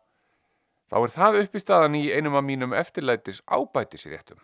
[0.91, 4.41] Þá er það upp í staðan í einum af mínum eftirlætis ábætisréttum,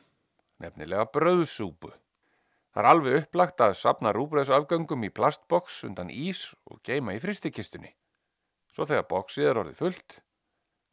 [0.63, 1.91] nefnilega bröðsúpu.
[2.77, 7.89] Það er alveg upplagt að sapna rúbröðsafgöngum í plastboks undan ís og geima í fristikistunni.
[8.69, 10.17] Svo þegar boksið er orðið fullt,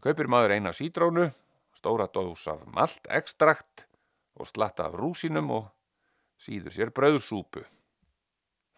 [0.01, 1.27] kaupir maður eina sídrónu
[1.77, 3.85] stóra dós af malt ekstrakt
[4.41, 5.69] og slatta af rúsinum og
[6.41, 7.67] síður sér brauðsúpu.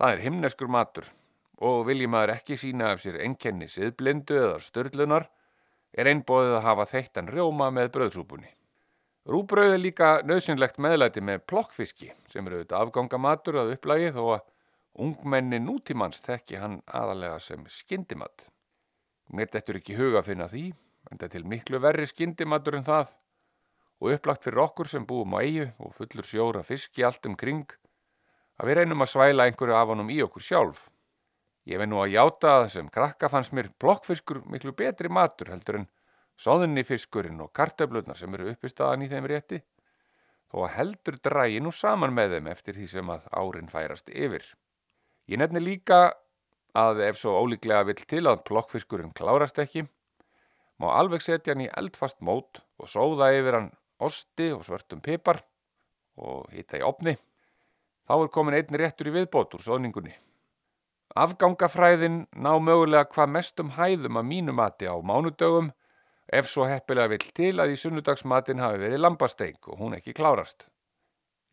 [0.03, 1.07] Það er himneskur matur
[1.63, 5.31] og vilji maður ekki sína af sér enkenni siðblindu eða störlunar
[5.95, 8.56] er einbóðið að hafa þeittan rjóma með brauðsúpunni.
[9.27, 14.45] Rúbrauð er líka nöðsynlegt meðlæti með plokkfiski sem eru auðvitað afgangamatur að upplægi þó að
[15.03, 18.45] ungmenni nútímans þekki hann aðalega sem skindimat.
[19.35, 20.63] Mér dettur ekki huga að finna því
[21.11, 23.11] en það er til miklu verri skindimatur en það
[23.99, 27.67] og upplagt fyrir okkur sem búum á eigu og fullur sjóra fiski allt um kring
[28.61, 30.87] að við reynum að svæla einhverju af honum í okkur sjálf.
[31.67, 35.81] Ég veit nú að játa að sem krakka fannst mér blokkfiskur miklu betri matur heldur
[35.81, 35.91] en
[36.37, 39.63] Sóðunni fiskurinn og kartöflurnar sem eru uppistaðan í þeim rétti,
[40.53, 44.45] þó að heldur drægi nú saman með þeim eftir því sem að árin færast yfir.
[45.27, 46.01] Ég nefni líka
[46.77, 49.87] að ef svo ólíklega vill til að plokkfiskurinn klárast ekki,
[50.77, 53.73] má alveg setja hann í eldfast mót og sóða yfir hann
[54.05, 55.41] osti og svörtum pipar
[56.21, 57.17] og hitta í opni.
[58.07, 60.13] Þá er komin einn réttur í viðbót úr sóðningunni.
[61.17, 65.73] Afgangafræðin ná mögulega hvað mestum hæðum að mínu mati á mánudögum
[66.27, 70.67] ef svo heppilega vill til að í sunnudagsmatin hafi verið lambasteik og hún ekki klárast.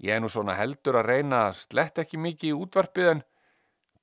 [0.01, 3.23] Ég er nú svona heldur að reyna að slett ekki mikið í útvarpið en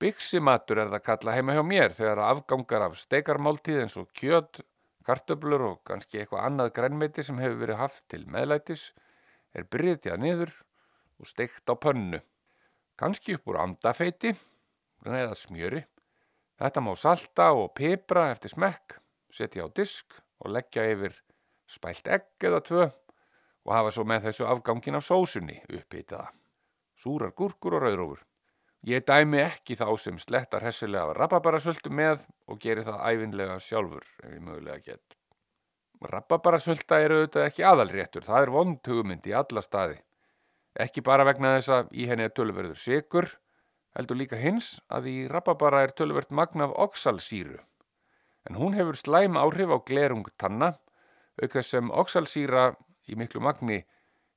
[0.00, 4.62] byggsimatur er það kalla heima hjá mér þegar afgangar af steikarmáltíð eins og kjöt,
[5.04, 8.90] kartöblur og kannski eitthvað annað grænmeiti sem hefur verið haft til meðlætis
[9.56, 10.54] er brytjað niður
[11.20, 12.22] og steikt á pönnu.
[12.96, 14.33] Kannski upp úr andafeiti
[15.04, 15.83] eða smjöri.
[16.61, 19.00] Þetta má salta og pepra eftir smekk,
[19.33, 21.14] setja á disk og leggja yfir
[21.70, 22.88] spælt egg eða tvö
[23.66, 26.31] og hafa svo með þessu afgangin af sósunni upphýtaða.
[26.96, 28.20] Súrar gúrkur og rauðrófur.
[28.88, 34.31] Ég dæmi ekki þá sem slettar hessilega rababarasöldu með og geri það æfinlega sjálfur ef
[34.33, 35.16] ég mögulega get.
[36.00, 39.98] Rababarasölda eru auðvitað ekki aðalréttur, það er vondhugmynd í alla staði.
[40.81, 43.29] Ekki bara vegna þess að í henni er tölverður sigur,
[43.98, 47.61] heldur líka hins að í rababara er tölvert magna af oxalsýru
[48.48, 50.74] en hún hefur slæm áhrif á glerung tanna,
[51.40, 52.70] auk þess sem oxalsýra
[53.11, 53.81] í miklu magni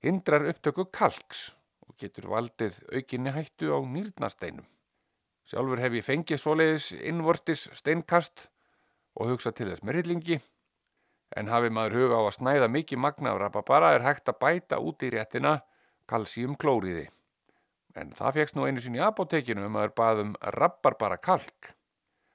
[0.04, 1.52] hindrar upptöku kalks
[1.88, 4.66] og getur valdið aukinni hættu á nýrnasteinum.
[5.48, 8.48] Sjálfur hef ég fengið svoleiðis innvortis steinkast
[9.20, 10.40] og hugsað til þess með rillingi,
[11.36, 14.80] en hafi maður huga á að snæða mikið magna af rababara er hægt að bæta
[14.80, 15.58] út í réttina
[16.10, 17.08] kalsíum klóriði.
[17.96, 21.74] En það fegst nú einu sinni í apotekinu um að er baðum rabarbara kalk.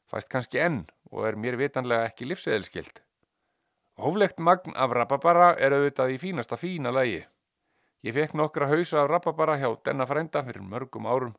[0.08, 3.02] Fæst kannski enn og er mér vitanlega ekki livseðilskild.
[3.98, 7.22] Hóflegt magn af rababara er auðvitað í fínasta fína lægi.
[8.06, 11.32] Ég fekk nokkra hausa af rababara hjá denna frænda fyrir mörgum árum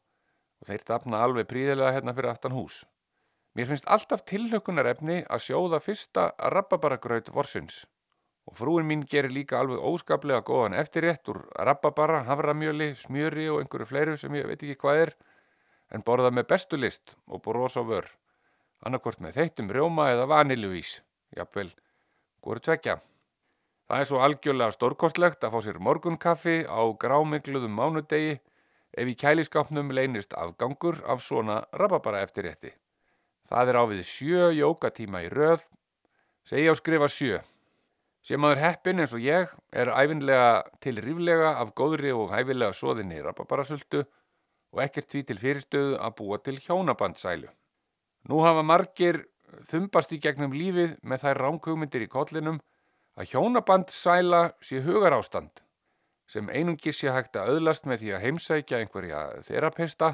[0.59, 2.81] og þeir dapna alveg príðilega hérna fyrir aftan hús.
[3.55, 7.85] Mér finnst alltaf tilhökunarefni að sjóða fyrsta rababaragraut vorsins
[8.49, 13.89] og frúin mín gerir líka alveg óskaplega góðan eftirrétt úr rababara, havramjöli, smjöri og einhverju
[13.89, 15.11] fleiru sem ég veit ekki hvað er
[15.93, 18.15] en borða með bestu list og búr ós á vörð
[18.85, 20.99] annarkort með þeittum rjóma eða vaniljuís,
[21.35, 21.69] jafnvel,
[22.43, 22.99] góru tvekja.
[23.89, 28.35] Það er svo algjörlega stórkostlegt að fá sér morgunkaffi á grámingluðum mánudegi
[28.93, 32.71] ef í kæliskápnum leynist afgangur af svona rababara eftirrétti.
[33.49, 35.63] Það er á við sjö jókatíma í röð,
[36.45, 37.39] segja og skrifa sjö.
[38.21, 40.49] Sem aður heppin eins og ég er æfinlega
[40.83, 44.03] til ríflega af góðri og hæfilega soðinni rababarasöldu
[44.75, 47.49] og ekkert því til fyrirstöðu að búa til hjónabandsælu.
[48.27, 49.23] Nú hafa margir
[49.69, 52.59] þumbast í gegnum lífið með þær ránkugmyndir í kollinum
[53.19, 55.63] að hjónabandsæla sé hugar ástand
[56.29, 60.11] sem einungi sé hægt að öðlast með því að heimsækja einhverja þerapista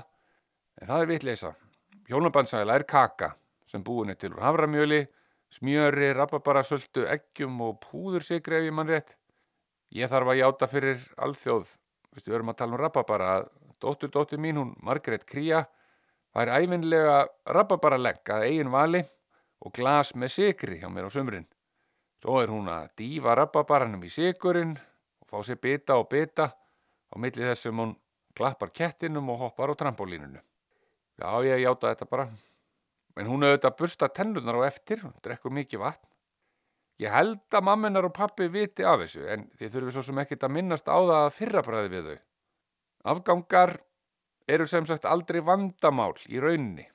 [0.80, 1.52] en það er vitleisa.
[2.08, 3.34] Hjónabandsæla er kaka
[3.68, 5.02] sem búin er til úr havramjöli,
[5.52, 9.16] smjöri, rababarasöldu, eggjum og púðursigri ef ég mann rétt.
[9.96, 11.74] Ég þarf að játa fyrir alþjóð,
[12.16, 13.32] Vistu, við erum að tala um rababara,
[13.84, 15.66] dóttur, dóttur mín, hún Margrét Kría,
[16.36, 17.20] Það er æfinlega
[17.56, 19.00] rababara legg að eigin vali
[19.64, 21.46] og glas með sigri hjá mér á sömurinn.
[22.20, 27.16] Svo er hún að dífa rababaranum í sigurinn og fá sér bita og bita á
[27.16, 27.96] milli þessum hún
[28.36, 30.44] klappar kettinum og hoppar á trampolínunu.
[31.16, 32.28] Já, ég hjáta þetta bara.
[33.16, 36.04] En hún auðvitað bursta tennunar á eftir og drekkur mikið vatn.
[37.00, 40.44] Ég held að mamminar og pappi viti af þessu en þið þurfum svo sem ekkit
[40.44, 42.20] að minnast á það að fyrrabræði við þau.
[43.16, 43.78] Afgangar
[44.48, 46.86] eru sem sagt aldrei vandamál í rauninni.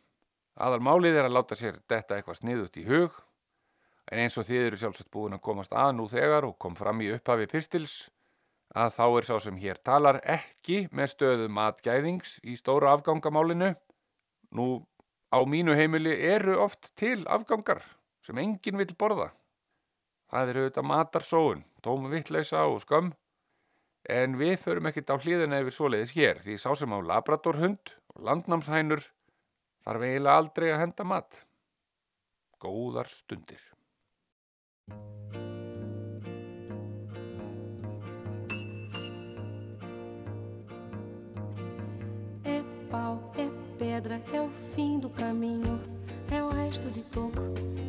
[0.60, 3.14] Aðal málið er að láta sér detta eitthvað sniðut í hug,
[4.10, 7.00] en eins og þið eru sjálfsagt búin að komast að nú þegar og kom fram
[7.02, 8.10] í upphafi pistils,
[8.74, 13.72] að þá er sá sem hér talar ekki með stöðu matgæðings í stóra afgangamálinu.
[14.54, 14.66] Nú
[15.34, 17.82] á mínu heimili eru oft til afgangar
[18.22, 19.30] sem enginn vil borða.
[20.30, 23.10] Það eru auðvitað matarsóun, tómu vittleysa og skömm
[24.08, 28.22] En við förum ekkert á hlýðina yfir svoleiðis hér því sá sem á labradorhund og
[28.24, 29.04] landnámshænur
[29.84, 31.44] þarf eiginlega aldrei að henda mat.
[32.60, 33.60] Góðar stundir.
[42.44, 42.58] É
[42.90, 45.76] pau, é pedra, é o fim do caminho,
[46.30, 47.40] é o resto de toco,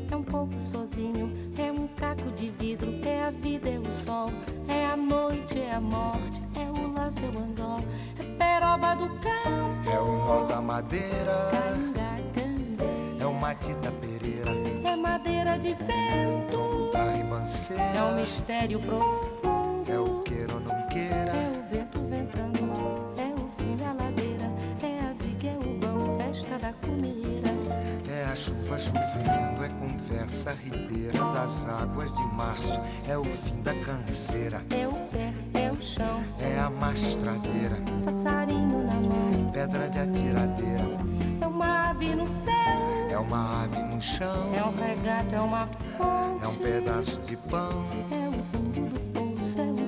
[0.09, 4.29] é um pouco sozinho, é um caco de vidro, é a vida, é o sol.
[4.67, 7.79] É a noite, é a morte, é o laço, é o anzol,
[8.19, 12.85] é peroba do cão, madeira, Canga,
[13.19, 14.51] é o Matita Pereira,
[14.87, 16.91] É madeira de vento.
[16.93, 19.91] da É um ribanceira, mistério profundo.
[19.91, 20.20] é o
[28.31, 34.61] a chuva chovendo, é conversa ribeira das águas de março, é o fim da canseira,
[34.69, 39.51] É o pé, é o chão, é a mastradeira, passarinho na mão.
[39.51, 40.81] pedra de atiradeira,
[41.41, 42.53] É uma ave no céu,
[43.09, 45.67] é uma ave no chão, é um regato, é uma
[45.97, 46.43] fonte.
[46.43, 49.80] é um pedaço de pão, É o fundo do poço, é o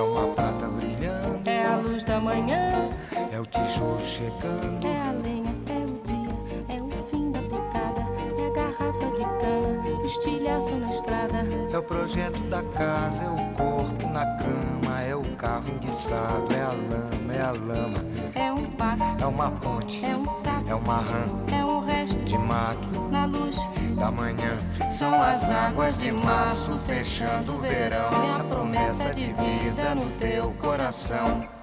[0.00, 2.88] é uma prata brilhando, É a luz da manhã,
[3.30, 8.00] é o tijolo chegando, é a lenha, é o dia, é o fim da picada,
[8.40, 11.44] é a garrafa de cana, o estilhaço na estrada.
[11.70, 16.62] é o projeto da casa, é o corpo na cama, é o carro enguiçado, é
[16.62, 17.98] a lama, é a lama,
[18.34, 22.24] É um passo, é uma ponte, é um sapo, é uma rã é um resto
[22.24, 23.00] de mato.
[23.10, 23.56] na luz.
[23.94, 24.58] Da manhã.
[24.88, 30.52] São as águas de março fechando o verão, é a promessa de vida no teu
[30.52, 31.59] coração.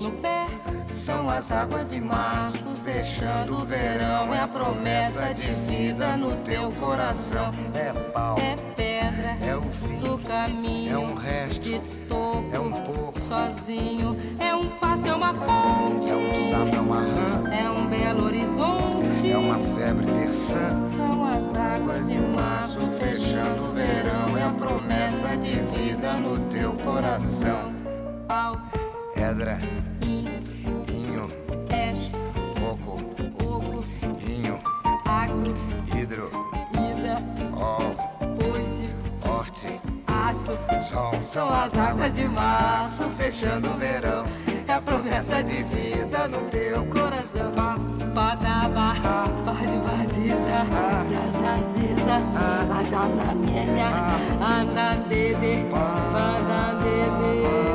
[0.00, 0.46] No pé.
[0.90, 6.70] São as águas de março fechando o verão, é a promessa de vida no teu
[6.72, 7.50] coração.
[7.74, 10.92] É pau, É pedra é o fim, do caminho.
[10.94, 14.16] é um resto, de topo, é um pouco, sozinho.
[14.38, 16.10] É um passo, é uma ponte.
[16.10, 19.30] é um sapo, é uma rã, É um belo horizonte.
[19.32, 20.82] é uma febre terçã.
[20.84, 26.72] São as águas de março fechando o verão, é a promessa de vida no teu
[26.74, 27.77] coração.
[29.28, 29.58] Pau, Edra,
[30.00, 30.26] in,
[30.90, 31.26] inho,
[31.68, 32.10] es,
[32.58, 32.96] coco,
[33.44, 33.84] oco,
[34.26, 34.58] inho,
[35.04, 35.54] agro,
[35.94, 36.30] hidro,
[36.72, 37.18] ida,
[37.52, 37.76] ó,
[38.38, 38.90] ponte,
[39.28, 40.58] horte, aço.
[40.82, 41.12] sol.
[41.22, 44.24] São as águas de março fechando o verão,
[44.66, 47.52] é a promessa de vida no teu coração.
[48.14, 48.94] Badaba,
[49.44, 50.64] bade badiza,
[51.04, 52.16] zazaziza,
[52.80, 53.88] azanamenya,
[54.40, 55.66] andandede,
[56.12, 57.67] bandandede,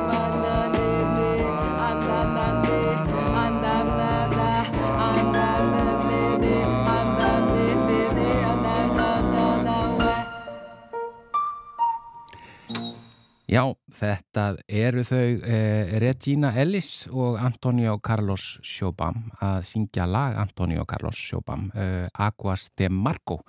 [13.54, 20.88] Já, þetta eru þau eh, Regina Ellis og Antonio Carlos Sjóbam að syngja lag Antonio
[20.90, 23.44] Carlos Sjóbam eh, Aguas de Marco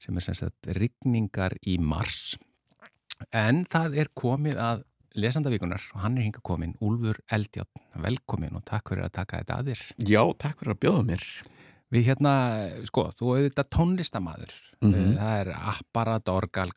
[0.00, 2.38] sem er sem sagt rigningar í mars.
[3.28, 4.86] En það er komið að
[5.20, 9.58] lesandavíkunar og hann er hinga komin Úlfur Eldjátt, velkomin og takk fyrir að taka þetta
[9.58, 9.84] að þér.
[10.14, 11.28] Já, takk fyrir að bjóða mér.
[11.92, 12.30] Við hérna,
[12.88, 15.16] sko, þú þetta tónlistamæður Mhm.
[15.18, 16.70] það er apparat orgel,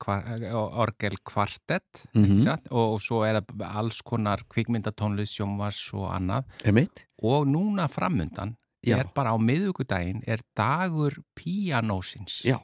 [0.54, 2.26] orgel kvartett mm
[2.70, 7.06] og, og svo er það alls konar kvikmyndatónlist, sjónvars og annað Emitt?
[7.24, 9.00] og núna framundan Já.
[9.00, 12.60] er bara á miðugudaginn er dagur píanósins Já.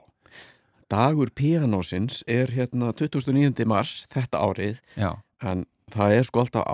[0.91, 3.65] Dagur pianósins er hérna 29.
[3.65, 5.15] mars þetta árið Já.
[5.41, 6.67] en það er sko alltaf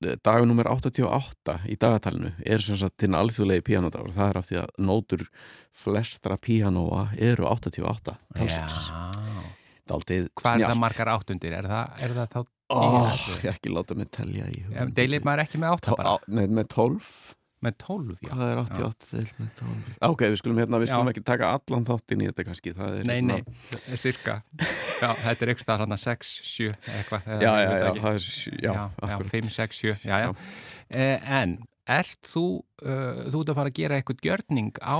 [0.00, 4.58] dagur nummer 88 í dagatalinu er sem sagt til alþjóðlegi píanódagur það er af því
[4.62, 5.24] að nótur
[5.78, 8.78] flestra píanóa eru 88 talsins.
[9.88, 11.54] Hvað er það margar áttundir?
[11.56, 13.36] Er það, er það þá tíu?
[13.54, 14.58] ekki láta mig telja í.
[14.92, 16.12] Deilir maður ekki með átta Tó- bara?
[16.12, 17.12] á- Nei, með 12
[17.58, 18.30] Með tólf, já.
[18.30, 19.94] Hvað er 88 deilt með 12?
[20.06, 22.78] Ok, við skulum, hérna, við skulum ekki taka allan þáttin í þetta kannski er,
[23.08, 24.36] Nei, hérna- nei, cirka
[25.02, 28.04] Já, þetta er eitthvað hann að 6, 7 eitthvað Já, já, já, ekki.
[28.04, 29.32] það er, sjö- já, já, já, akkurat.
[29.34, 30.30] 5, 6, 7 já, já.
[30.94, 31.58] Eh, En
[31.88, 34.98] ert þú uh, þú ert að fara að gera eitthvað gjörning á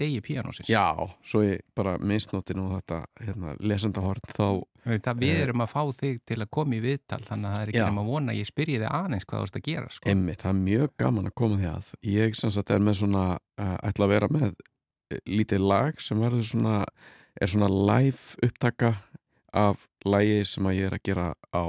[0.00, 0.70] degi píanósins?
[0.70, 0.94] Já,
[1.26, 6.18] svo ég bara misnóti nú þetta hérna, lesendahort þá Það við erum að fá þig
[6.28, 8.48] til að koma í viðtal þannig að það er ekki nema að vona að ég
[8.50, 10.10] spyrji þig aðeins hvað þú ert að gera sko.
[10.12, 11.92] Emmi, það er mjög gaman að koma því að.
[12.12, 16.20] Ég sem sagt er með svona uh, ætla að vera með uh, lítið lag sem
[16.20, 16.76] verður svona
[17.40, 18.92] er svona live upptaka
[19.56, 21.64] af lagi sem að ég er að gera á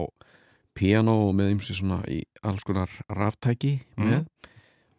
[0.76, 4.08] piano og með ymsi svona í alls konar ráftæki Mhm.
[4.10, 4.26] með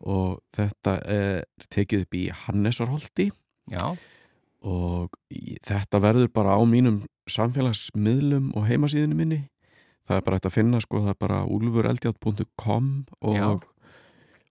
[0.06, 3.30] og þetta er tekið upp í Hannesarholti
[3.70, 3.96] Já,
[4.62, 5.10] og
[5.66, 9.38] þetta verður bara á mínum samfélagsmiðlum og heimasíðinu minni
[10.06, 12.90] það er bara hægt að finna sko, það er bara úlfureldjátt.com
[13.22, 13.48] og, Já.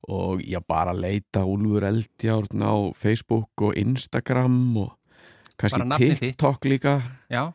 [0.10, 4.98] og já, bara leita Úlfur Eldjárn á Facebook og Instagram og
[5.58, 6.16] kannski.
[6.20, 7.02] TikTok líka
[7.32, 7.54] Já,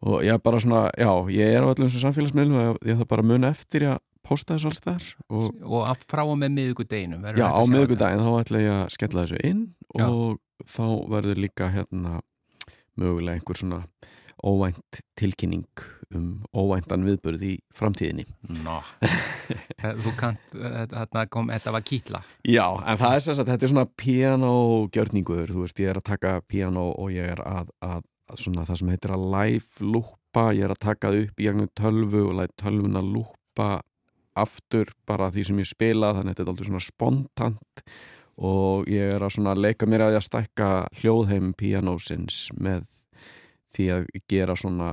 [0.00, 3.10] og ég er bara svona, já, ég er á öllum þessum samfélagsmiðlum og ég, það
[3.10, 7.46] bara mun eftir að posta þessu alls þar og og frá og með miðugudeginum já,
[7.48, 9.62] á miðvikudaginn þá ætla ég að skella þessu inn
[9.96, 10.06] Já.
[10.06, 12.20] og þá verður líka hérna
[13.00, 13.80] mögulega einhver svona
[14.44, 15.66] óvænt tilkynning
[16.16, 18.24] um óvæntan viðbörð í framtíðinni.
[18.64, 18.80] Nó,
[20.02, 22.22] þú kant, þetta, kom, þetta var kýtla.
[22.46, 26.08] Já, en það er sem sagt, þetta er svona pianogjörningur, þú veist, ég er að
[26.10, 28.02] taka piano og ég er að, að
[28.38, 31.70] svona það sem heitir að live lúpa, ég er að taka það upp í gegnum
[31.78, 33.70] tölvu og læt tölvuna lúpa
[34.40, 37.84] aftur bara því sem ég spila, þannig að þetta er aldrei svona spontant.
[38.40, 40.70] Og ég er að svona leika mér að ég að stækka
[41.00, 42.86] hljóðheim pianosins með
[43.76, 44.92] því að gera svona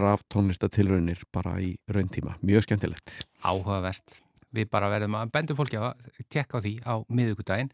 [0.00, 3.20] raftónlistatilraunir bara í rauntíma, mjög skemmtilegt.
[3.46, 4.18] Áhugavert
[4.56, 7.68] Við bara verðum að bendum fólki að tekka á því á miðugudaginn.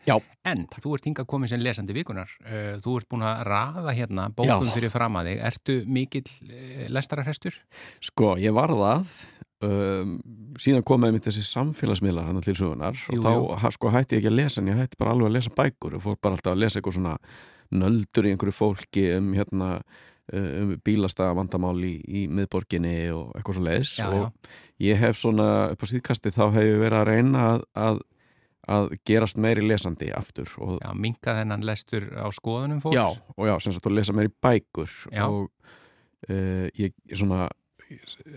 [0.45, 4.25] En þú ert hingað komið sem lesandi vikunar Uh, Þú ert búin að raða hérna
[4.35, 4.75] bókum Já.
[4.75, 7.57] fyrir fram að þig Ertu mikill uh, lestararhestur?
[8.05, 9.05] Sko, ég var það
[9.65, 10.15] um,
[10.61, 13.75] síðan komaði mitt þessi samfélagsmiðlar hann til sögunar Jú, og þá jú.
[13.77, 16.05] sko, hætti ég ekki að lesa en ég hætti bara alveg að lesa bækur og
[16.05, 17.15] fór bara alltaf að lesa eitthvað svona
[17.75, 19.71] nöldur í einhverju fólki um hérna
[20.33, 24.51] um bílastæða vandamál í, í miðborginni og eitthvað svo leiðis og
[24.81, 28.01] ég hef svona upp á síðkasti þá hef ég verið að reyna að, að,
[28.77, 33.05] að gerast meiri lesandi aftur og Já, minka þennan lestur á skoðunum fólks Já,
[33.37, 35.27] og já, sem sagt að lesa meir í bækur Já.
[35.29, 35.51] og
[36.31, 37.51] uh, ég svona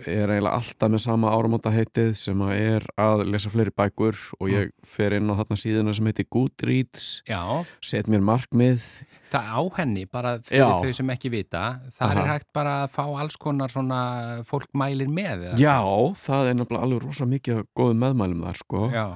[0.07, 4.51] er eiginlega alltaf með sama áramóta heitið sem að er að lesa fleiri bækur og
[4.51, 7.07] ég fer inn á þarna síðuna sem heitir Goodreads.
[7.29, 7.41] Já,
[7.83, 8.89] set mér markmið.
[9.31, 11.63] Það á henni bara fyrir þau sem ekki vita.
[11.99, 12.27] Er Aha.
[12.33, 14.01] hægt bara að fá alls konar svona
[14.47, 15.57] fólk mælir með eða?
[15.61, 15.79] Já,
[16.27, 18.85] það er nefnilega alveg rosa mikið góðum meðmælum þar sko.
[18.95, 19.07] Já,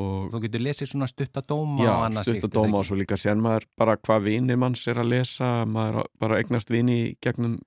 [0.00, 3.68] og þú getur lesið svona stuttadóma já, er það stuttadóma og svo líka sér maður
[3.78, 7.60] bara hvað vinir manns er að lesa maður bara eignast vini gegnum,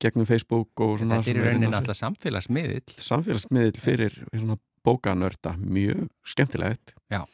[0.00, 2.98] gegnum Facebook og svona Þetta er í rauninni alltaf samfélagsmiðill.
[3.04, 6.94] Samfélagsmiðl fyrir svona bókanörda mjög skemmtilegt.
[7.12, 7.24] Já.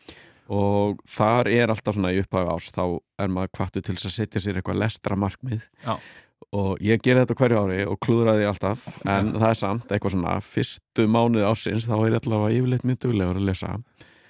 [0.46, 2.82] og þar er alltaf svona í upphæðu ás þá
[3.18, 5.66] er maður kvartu til að setja sér eitthvað lestra markmið.
[5.82, 5.98] Já.
[6.54, 10.14] og ég ger þetta hverju ári og klúðra því alltaf en það er samt eitthvað
[10.14, 13.72] svona fyrstu mánuði ásins þá er ég allavega yfirleitt mjög duglegur að lesa.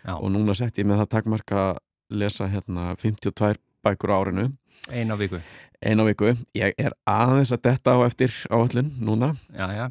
[0.07, 0.15] Já.
[0.17, 1.83] og núna sett ég með það takmarka að
[2.17, 4.47] lesa hérna 52 bækur á árinu.
[4.95, 5.41] Ein á viku
[5.85, 9.35] eina viku, ég er aðeins að detta á eftir áallun núna.
[9.53, 9.87] Já, já,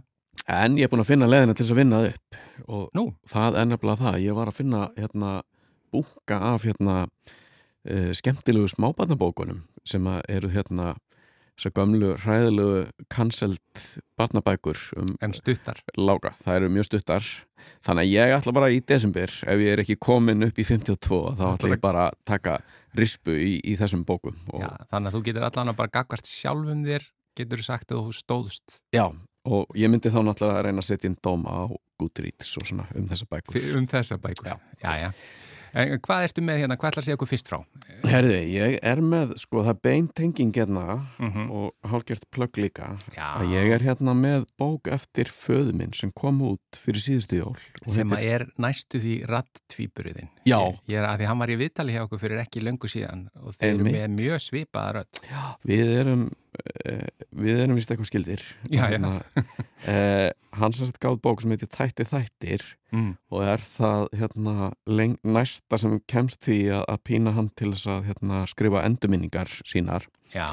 [0.47, 2.35] En ég er búin að finna leðina til þess að vinna upp.
[2.67, 3.05] Og Nú?
[3.27, 4.17] það er nefnilega það.
[4.21, 5.31] Ég var að finna hérna
[5.91, 10.93] bunga af hérna uh, skemmtilegu smábarnabókunum sem eru hérna
[11.55, 12.79] þessar gömlu hræðilegu
[13.11, 13.83] cancelled
[14.19, 15.79] barnabækur um en stuttar.
[15.97, 17.29] Lága, það eru mjög stuttar.
[17.85, 21.21] Þannig að ég ætla bara í desember ef ég er ekki komin upp í 52
[21.39, 22.57] þá ætla ég bara að taka
[22.97, 26.29] rispu í, í þessum bókum og, Já, þannig að þú getur allan að bara gaggast
[26.29, 28.77] sjálfum þér getur sagt að þú stóðst.
[28.95, 29.07] Já,
[29.45, 31.63] og ég myndi þá náttúrulega að reyna að setja inn dóma á
[31.99, 33.67] Goodreads og svona um þessa bækur.
[33.79, 34.51] Um þessa bækur.
[34.51, 34.55] Já.
[34.83, 35.09] já, já.
[35.75, 37.57] En hvað ertu með hérna, hvað ætlar að segja okkur fyrst frá?
[38.07, 40.85] Herði, ég er með, sko, það beintenging hérna
[41.19, 41.49] Mhm.
[41.51, 43.41] og hálfgjört plögg líka Já.
[43.41, 47.57] að ég er hérna með bók eftir föðu minn sem kom út fyrir síðustu jól
[47.91, 50.59] sem heitir- að er næstu því rattvíburiðin Já.
[50.63, 53.27] ég, ég er að því hann var í viðtali hjá okkur fyrir ekki löngu síðan
[53.43, 55.21] og þeir eru með mjög svipaða rödd
[55.65, 56.31] Við erum
[57.35, 58.43] við erum vist eitthvað skildir.
[58.71, 58.99] Já, já.
[59.05, 63.09] uh, Hann sem sagt gáð bók sem heitir Tætti þættir mm.
[63.33, 67.89] og er það hérna leng, næsta sem kemst því að, að pína hann til þess
[67.91, 70.07] að hérna, skrifa endurminningar sínar.
[70.35, 70.47] Já,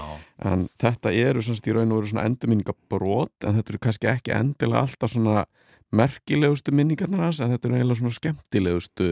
[0.46, 4.34] en þetta eru semst í raun og veru svona endurminningabrót en þetta eru kannski ekki
[4.36, 5.46] endilega alltaf svona
[5.94, 9.10] merkilegustu minningarnar hans en þetta eru eiginlega svona skemmtilegustu.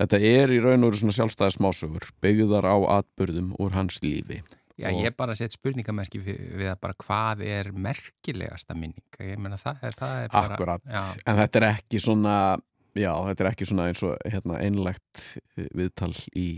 [0.00, 4.40] Þetta er í raun og veru svona sjálfstæði smásögur byggðar á atbyrðum úr hans lífi
[4.80, 9.04] já ég bara sett spurningamerki við, að bara hvað er merkilegasta minning?
[9.20, 12.36] Ég meina það, er- það er bara Akkurat, já, en þetta er ekki svona
[12.94, 15.24] já, þetta er ekki svona eins og hérna, einlegt
[15.74, 16.48] viðtal í,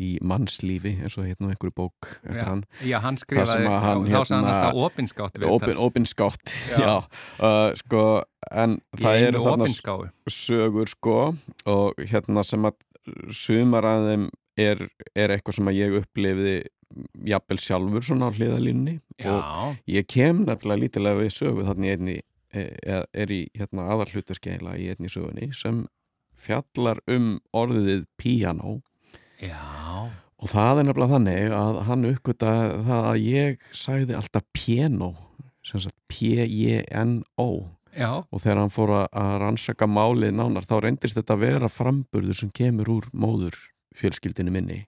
[0.00, 2.64] í mannslífi eins og hérna einhverju bók eftir Já, hann.
[2.84, 6.78] Já, hann skrifaði að þá hann hérna, alltaf opinskátt Opin, opinskátt, Já.
[6.80, 6.94] já,
[7.44, 8.02] uh, sko,
[8.50, 9.68] en í það eru þarna
[10.32, 11.18] sögur sko
[11.70, 12.80] og hérna sem að
[13.36, 14.26] sumar að þeim
[14.60, 14.84] er,
[15.18, 16.56] er eitthvað sem að ég upplifiði
[17.26, 19.42] jafnvel sjálfur svona á hliðalínni og
[19.90, 22.16] ég kem nefnilega lítilega við sögu þannig einni
[22.54, 25.84] er, er í hérna aðarhlutverkeila í einni sögunni sem
[26.38, 28.80] fjallar um orðið piano
[29.42, 29.58] já.
[30.44, 35.12] Og það er nefnilega þannig að hann uppgötaði það að ég sagði alltaf piano
[36.12, 37.48] P-I-N-O
[38.34, 42.50] og þegar hann fór að- rannsaka málið nánar þá reyndist þetta að vera framburður sem
[42.50, 43.54] kemur úr móður
[43.94, 44.80] fjölskyldinu minni.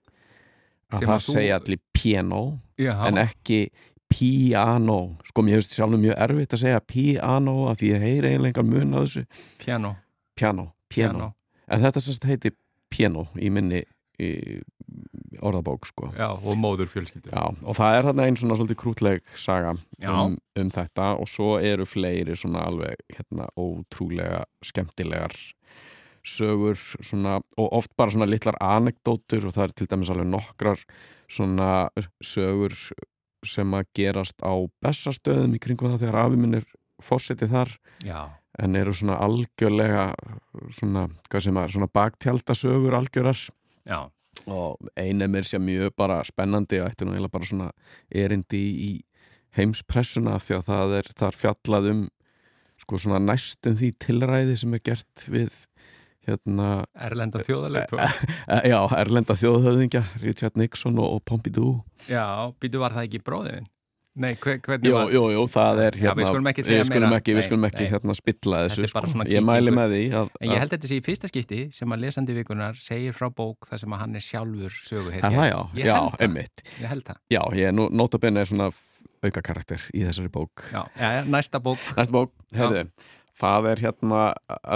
[0.91, 2.41] Að það að þú- segja allir piano
[2.79, 3.67] já, en ekki
[4.07, 5.17] piano.
[5.27, 8.95] Sko mér hefst sjálfur mjög erfitt að segja piano af því ég heyri eiginlega mun
[8.95, 9.25] á þessu.
[9.63, 9.93] Piano,
[10.37, 11.33] piano, piano,
[11.67, 12.53] en þetta sagt heiti
[12.93, 13.83] piano í minni
[14.17, 14.31] í
[15.43, 16.09] orðabók sko.
[16.17, 17.29] Já, og móður fjölskyldu.
[17.29, 21.11] Já, og það er þarna einn svona svolítið krútleg saga um, um þetta.
[21.21, 25.35] Og svo eru fleiri svona alveg hérna ótrúlega skemmtilegar
[26.27, 30.83] sögur svona, og oft bara svona litlar anekdótur og það er til dæmis alveg nokkrar
[31.31, 31.69] svona
[32.23, 32.75] sögur
[33.47, 34.53] sem að gerast á
[34.83, 36.67] bestastöðum í kringum það þegar afi minn er
[37.03, 37.73] fórsetið þar
[38.03, 38.21] Já,
[38.59, 40.09] en eru svona algjörlega
[40.73, 43.41] svona, hvað sem er, svona baktjaldasögur algjörar.
[43.87, 43.99] Já,
[44.49, 47.69] og ein er mér sér mjög bara spennandi og ætti nú eiginlega bara svona
[48.09, 48.91] erindi í
[49.57, 52.03] heimspressuna því að það er þar fjallað um
[52.81, 55.63] sko svona næstum því tilræði sem er gert við
[56.27, 56.67] hérna,
[57.07, 61.73] erlenda þjóðalegt e, já, erlenda þjóðhöfðingja Richard Nixon og, og Pompidou
[62.09, 62.25] Já,
[62.61, 63.67] býtu var það ekki bróðin?
[64.17, 67.11] Nei, hver, hvernig var jú, jú, það er Já, hérna við skulum ekki við skulum
[67.19, 69.25] ekki, við skulum ekki hérna spilla þessu sko.
[69.29, 72.01] ég mæli með því að, En ég held þetta sé í fyrsta skipti sem að
[72.07, 74.73] lesandi vikunar segir frá bók þar sem að hann er sjálfur
[75.19, 76.17] það já, já, það.
[76.25, 77.21] einmitt Ég held það.
[77.35, 78.71] já, ég nú notabenni er svona
[79.21, 81.85] auka karakter í þessari bók Já, já, já, næsta bók.
[81.99, 82.87] Næsta bók, heyrðu,
[83.37, 84.21] það er hérna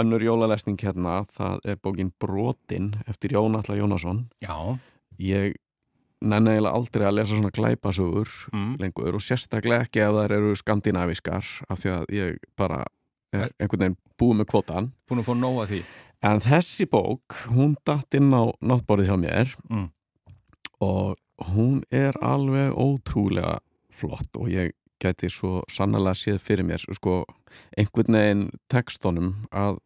[0.02, 4.24] önnur jólalesning hérna, það er bókin Brotin eftir Jón Alla Jónasson.
[4.42, 4.78] Já,
[5.22, 5.54] Ég
[6.22, 10.52] nenni eiginlega aldrei að lesa svona glæpasugur mm, lengur og sérstaklega ekki ef þær eru
[10.56, 12.84] skandinavískar af því að ég bara
[13.34, 14.88] er einhvern veginn búið með kvotan.
[15.10, 15.82] búin að fá nóga því.
[16.22, 19.88] En þessi bók, hún datt inn á náttborðið hjá mér Mm.
[20.80, 21.16] og
[21.52, 23.58] hún er alveg ótrúlega
[23.92, 24.72] flott og ég
[25.02, 27.22] gæti svo sannlega séð fyrir mér sko,
[27.78, 29.80] einhvern veginn tekstunum að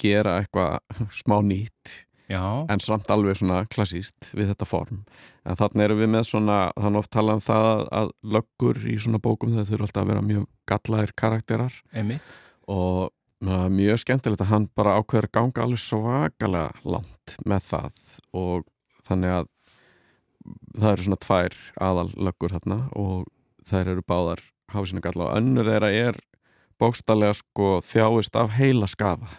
[0.00, 0.78] gera eitthvað
[1.20, 4.98] smá nýtt Já, en samt alveg svona klassíst við þetta form.
[5.48, 9.20] En þannig erum við með svona þannig oft talað um það að löggur í svona
[9.24, 11.78] bókum þau þurfa alltaf að vera mjög gallaðir karakterar.
[11.96, 12.34] Einmitt.
[12.68, 13.14] og
[13.72, 18.04] mjög skemmtilegt að hann bara ákveður ganga alveg svakalega langt með það.
[18.36, 18.66] Og
[19.08, 19.48] þannig að
[20.76, 23.26] það eru svona tvær aðal löggur þarna og
[23.68, 24.42] þær eru báðar
[24.72, 26.18] hafa sína galla og önnur þeirra er
[26.78, 29.30] bókstallega sko þjáist af heila skafa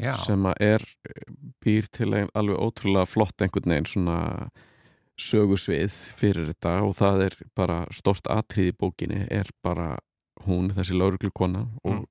[0.00, 0.84] Já, sem að er
[1.60, 4.20] býr til ein, alveg ótrúlega flott einhvern veginn svona
[5.20, 9.98] sögusvið fyrir þetta og það er bara stort atrið í bókinni er bara
[10.46, 12.06] hún, þessi lauruglukona og,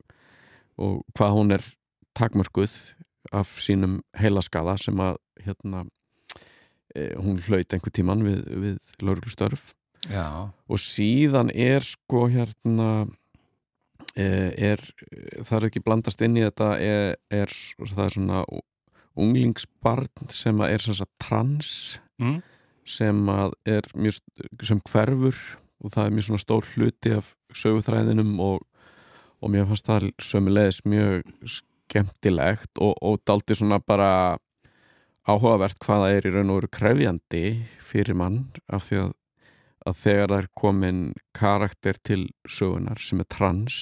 [0.78, 1.66] og hvað hún er
[2.18, 2.76] takmörkuð
[3.36, 5.84] af sínum heilaskaða sem að hérna
[6.94, 9.72] e, hún hlaut einhver tíman við, við lauruglustörf
[10.08, 13.08] já, og síðan er sko hérna
[14.16, 14.84] eh, er,
[15.43, 18.43] það er ekki blandast inn í þetta er, er það er svona
[19.20, 21.72] unglingsbarn sem er sagt trans
[22.22, 22.39] mm,
[22.88, 24.22] sem að er mjög
[24.66, 25.39] sem hverfur
[25.80, 28.62] og það er mjög svona stór hluti af söguþræðinum og,
[29.39, 31.26] og mér fannst það sömulegis mjög
[31.89, 34.12] skemmtilegt og, og daldi svona bara
[35.30, 37.43] áhugavert hvaða er í raun og veru krefjandi
[37.86, 39.16] fyrir mann af því að,
[39.88, 41.02] að þegar það er komin
[41.36, 43.80] karakter til sögunar sem er trans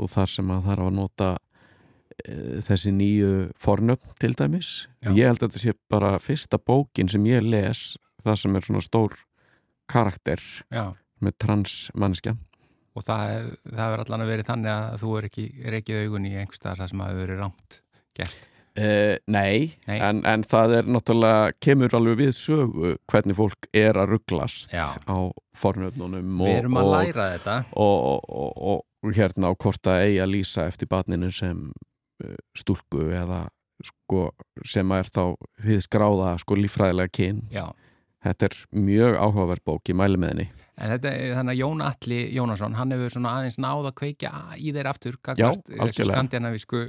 [0.00, 1.30] og þar sem að það er að nota
[2.24, 2.36] e,
[2.68, 5.12] þessi nýju fornöfn til dæmis Já.
[5.12, 7.92] ég held að þetta sé bara fyrsta bókin sem ég les
[8.22, 9.18] það sem er svona stór
[9.90, 10.42] karakter
[10.72, 10.94] já.
[11.22, 12.36] með trans manneskja
[12.92, 16.26] Og það, það hefur allan að verið þannig að þú er ekki, er ekki augun
[16.28, 17.76] í einhverstaðar það sem hafi verið rámt
[18.18, 18.42] gert.
[18.72, 19.98] Uh, nei, Nei.
[20.00, 24.86] En, en það er náttúrulega, kemur alveg við sögu hvernig fólk er að rugglast Já.
[25.04, 25.16] á
[25.60, 27.56] fornöfnunum Við erum að og, læra þetta.
[27.76, 31.66] og, og, og, og hérna á hvort að eigi að lýsa eftir barninu sem
[32.24, 33.42] uh, stúlku eða
[33.84, 34.30] sko,
[34.64, 35.22] sem er þá
[35.68, 37.66] við skráða sko líffræðilega kyn Já.
[38.24, 38.58] þetta er
[38.88, 39.92] mjög áhugaverð bók,
[40.32, 43.94] henni En þetta, er- þannig að Jón Alli Jónasson, hann hefur svona aðeins náð að
[44.00, 46.16] kveikja í þeir aftur, Já, gagvart þessu algjörlega.
[46.16, 46.80] skandinavísku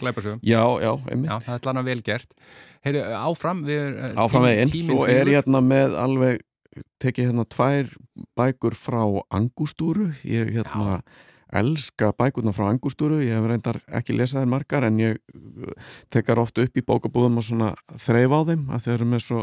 [0.00, 0.40] glæpasögum.
[0.44, 2.34] já, já, einmitt Já, það er að vel gert.
[2.84, 4.20] Heyru, áfram, við erum...
[4.26, 6.44] áfram veginn, tíminn svo er ég hérna með alveg
[7.02, 7.90] tekið hérna tvær
[8.38, 9.02] bækur frá
[9.34, 11.00] Angustúru, ég hérna
[11.50, 15.72] elska bækurna frá Angustúru ég hef reyndar ekki lesað þær margar en ég uh,
[16.14, 19.40] tekar oft upp í bókabúðum og svona þreif á þeim að þeir eru með svo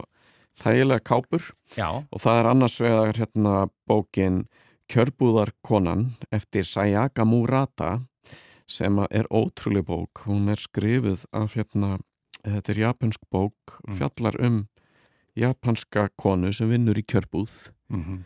[0.58, 1.43] þægilega kápur
[1.78, 4.45] Já, og það er annars vegar hérna bókin
[4.88, 8.01] Kjörbúðarkonan eftir Sayaka Murata
[8.68, 11.97] sem er ótrúlega bók hún er skrifuð af hérna
[12.43, 13.53] þetta er japansk bók
[13.88, 13.93] Mm.
[13.97, 14.68] fjallar um
[15.36, 18.20] japanska konu sem vinnur í kjörbúð mm -hmm.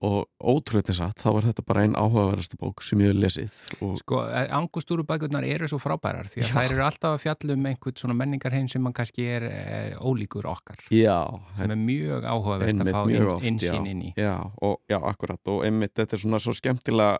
[0.00, 3.98] Og ótrúlega satt, þá var þetta bara einn áhugaverðasta bók sem ég hef lesið og
[4.00, 4.22] Sko,
[4.56, 6.54] angustúru bækurnar eru svo frábærar því að Já.
[6.54, 9.58] þær eru alltaf að fjalla um einhvern svona menningarheim sem mann kannski er e,
[10.00, 11.18] ólíkur okkar já,
[11.58, 13.02] sem er mjög áhugavert að fá
[13.44, 13.74] inn, já.
[13.76, 17.18] inn í Já, og, já, akkurat og einmitt þetta er svona svo skemmtilega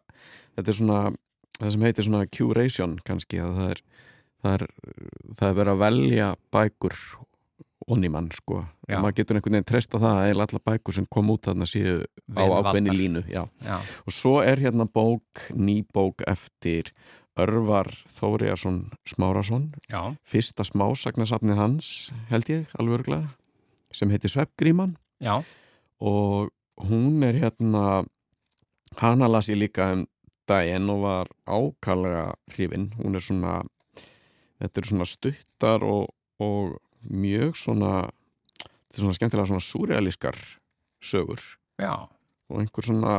[0.57, 1.03] þetta er svona,
[1.59, 3.85] það sem heitir svona curation kannski, að það er
[4.41, 4.67] það er,
[5.37, 6.97] það er verið að velja bækur
[7.91, 8.97] onni mann sko, Já.
[8.97, 11.67] og maður getur einhvern veginn treyst á það að allar bækur sem kom út þarna
[11.69, 11.97] séu
[12.37, 13.43] á ákveðni línu, já.
[13.67, 13.77] Já,
[14.07, 16.93] og svo er hérna bók, ný bók eftir
[17.41, 19.71] Örvar Þóriarsson Smárasson
[20.27, 23.31] fyrsta smásagnasafni hans held ég, alveg örglega
[23.95, 24.97] sem heitir Sveppgríman
[26.01, 26.51] og
[26.89, 28.05] hún er hérna
[28.99, 30.07] hana las ég líka um
[30.51, 33.61] daginn og var ákallega hrifin, hún er svona
[34.61, 36.09] þetta er svona stuttar og,
[36.43, 36.75] og
[37.07, 37.93] mjög svona
[38.61, 40.39] þetta er svona skemmtilega svona súrealískar
[41.01, 41.43] sögur.
[41.81, 42.09] Já.
[42.51, 43.15] Og einhver svona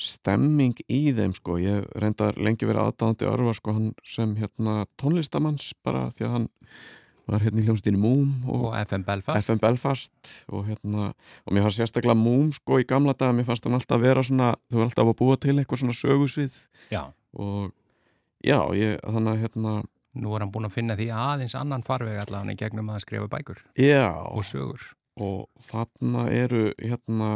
[0.00, 5.74] stemming í þeim sko, ég reyndar lengi verið aðdáðandi örfa sko hann sem hérna tónlistamanns
[5.84, 6.48] bara því að hann
[7.30, 9.44] var hérna í hljómsdýni Múm og, og FM Belfast.
[9.44, 13.68] FM Belfast og hérna og mér fannst sérstaklega Múm sko í gamla daga mér fannst
[13.68, 16.58] hann alltaf vera svona þau var alltaf að búa til eitthvað svona sögusvið.
[16.94, 17.02] Já,
[17.36, 17.70] og
[18.46, 19.76] já, ég, þannig að hérna
[20.18, 23.30] nú er hann búin að finna því aðeins annan farveg allavega í gegnum að skrifa
[23.30, 24.90] bækur já, og sögur.
[25.20, 27.30] Og þarna eru hérna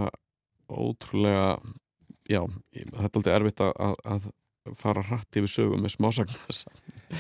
[0.71, 1.59] ótrúlega
[2.31, 2.41] já,
[2.73, 4.31] það er alltaf erfitt að, að
[4.79, 6.63] fara hratt yfir sögum með smásagnar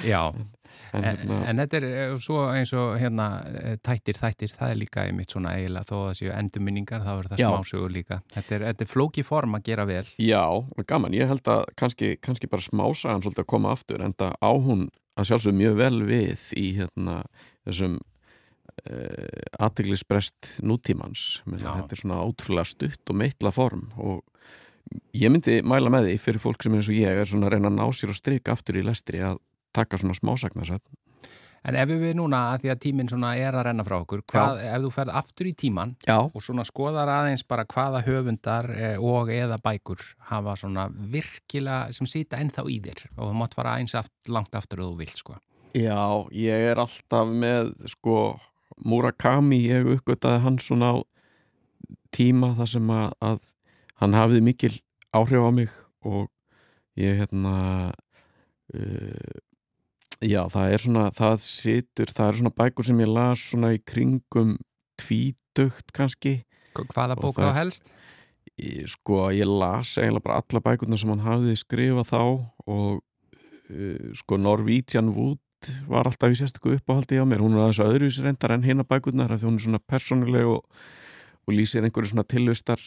[0.03, 4.55] Já, en, en, hérna, en þetta er eh, svo eins og hérna eh, tættir, þættir,
[4.57, 7.95] það er líka einmitt svona eiginlega þó að það séu endurminningar þá er það smásögur
[7.95, 8.21] líka.
[8.33, 10.07] Þetta er, þetta er flóki form að gera vel.
[10.19, 10.43] já,
[10.91, 14.51] gaman, ég held að kannski, kannski bara smásagan svolítið að koma aftur en það á
[14.67, 17.21] hún að sjálfsög mjög vel við í hérna
[17.69, 21.43] þessum uh, aðteglisbrest nútímans.
[21.47, 24.25] Þetta er svona ótrúlega stutt og meitla form og
[25.17, 27.57] ég myndi mæla með því fyrir fólk sem er eins og ég er svona að
[27.57, 29.41] reyna að ná sér og strika aftur í lestri að
[29.75, 31.01] taka svona smásagnarsöfn.
[31.65, 34.59] En ef við núna, að því að tíminn svona er að renna frá okkur, hvað,
[34.69, 38.99] ef þú ferð aftur í tíman Já, og svona skoðar aðeins bara hvaða höfundar eh,
[39.01, 43.79] og eða bækur hafa svona virkilega sem sita ennþá í þér og þú mátt fara
[43.81, 45.39] eins aft, langt aftur ef þú vilt sko.
[45.73, 46.05] Já,
[46.37, 48.19] ég er alltaf með sko
[48.85, 50.97] Murakami, ég uppgötaði hann svona á
[52.13, 53.41] tíma þar sem að, að
[54.03, 54.75] hann hafði mikil
[55.15, 55.75] áhrif á mig
[56.05, 56.29] og
[56.99, 57.57] ég hérna
[58.75, 59.37] uh,
[60.23, 63.81] já, það er svona það situr, það er svona bækur sem ég las svona í
[63.83, 64.57] kringum
[65.01, 66.41] tvítugt kannski
[66.75, 67.93] Hvaða bók þá helst?
[68.59, 72.21] ég, sko, ég las eiginlega bara alla bækurna sem hann hafði skrifað þá
[72.67, 75.41] og uh, sko Norwegian Wood
[75.89, 79.33] var alltaf í sérstöku uppáhaldi á mér hún er aðeins öðruvísi reyndar en hinna bækurnar
[79.33, 80.67] af því hún er svona persónuleg og,
[81.47, 82.83] og lýsir einhverju svona tilvistar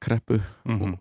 [0.00, 0.96] kreppu Mm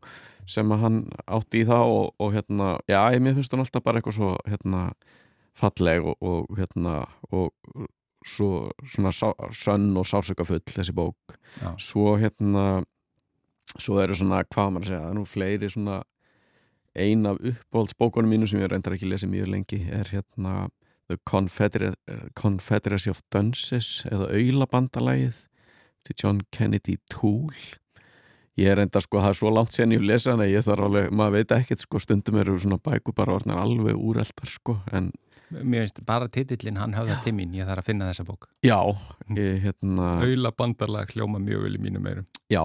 [0.50, 4.00] sem að hann átti í það og, og hérna, já, ég finnst hann alltaf bara
[4.00, 4.84] eitthvað svo hérna
[5.60, 6.96] falleg og, og hérna
[7.30, 7.52] og
[8.26, 11.38] svo svona sá, sönn og sásöka full þessi bók.
[11.62, 11.74] Já.
[11.78, 12.84] svo hérna
[13.78, 16.00] svo eru svona, hvað að segja það er nú fleiri svona
[17.00, 20.56] ein af uppbóldsbókunum mínu sem ég reyndar ekki lesið mjög lengi er hérna
[21.10, 21.94] The Confedera
[22.38, 25.46] Confederacy of Dunces eða Auðlabandalægið
[26.06, 27.78] til John Kennedy Toole
[28.60, 31.10] ég er enda sko, það er svo langt sen ég lesa hana, ég þarf alveg,
[31.16, 35.12] maður veit ekkert sko, stundum eru svona bækur bara orðnar alveg úreldar sko, en
[35.50, 38.46] Mér finnst bara titillin hann höfða til mín, ég þarf að finna þessa bók.
[38.62, 38.78] já,
[39.34, 42.28] ég hérna Auðla bandarlag hljóma mjög vel í mínum meirum.
[42.54, 42.62] já,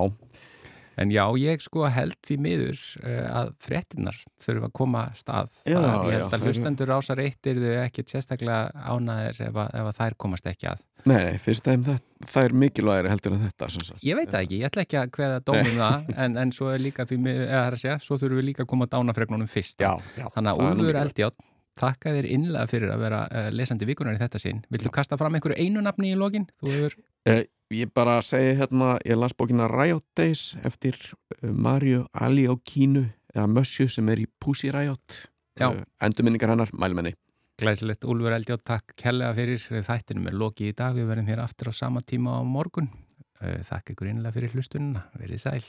[0.96, 5.54] En já, ég sko held því miður uh, að fréttinnar þurfa að koma að stað.
[5.66, 8.58] Já, Bara, ég held það að hlustendur ásar eitt eru þau ekkit sérstaklega
[8.94, 10.84] ánæðir ef, að- ef að þær komast ekki að.
[11.04, 11.98] nei, nei, fyrst þeim það,
[12.34, 13.68] það er mikilvægri heldur en þetta.
[14.06, 16.78] Ég veit það ekki, ég ætla ekki að hveða dómum það, en, en svo er
[16.80, 19.80] miður, eða það er að segja, svo þurfum við líka að koma að dánafregnunum fyrst.
[19.84, 21.00] já, já, Þannig að það er Úlfur.
[21.02, 21.36] Eldjátt,
[21.74, 24.62] þakka þér innlega fyrir að vera uh, lesandi vikunar í þetta sinn.
[24.70, 26.46] Viltu kasta fram einhverju einu nafni í lokin?
[26.62, 27.40] Þú hefur, Eh,
[27.72, 33.88] ég bara segi hérna, ég las bókina Riot Days eftir uh, Mario Aliokínu eða Mössju
[33.88, 35.28] sem er í Pussy Riot
[35.60, 37.14] uh, endurminningar hennar, mælmenni
[37.54, 41.70] Glæsilegt, Úlfur Eldjátt, takk kellega fyrir þættinum er lokið í dag, við verðum hér aftur
[41.70, 42.88] á sama tíma á morgun.
[43.38, 45.68] Eh, Þakka ykkur innlega fyrir hlustununa, verið sæl.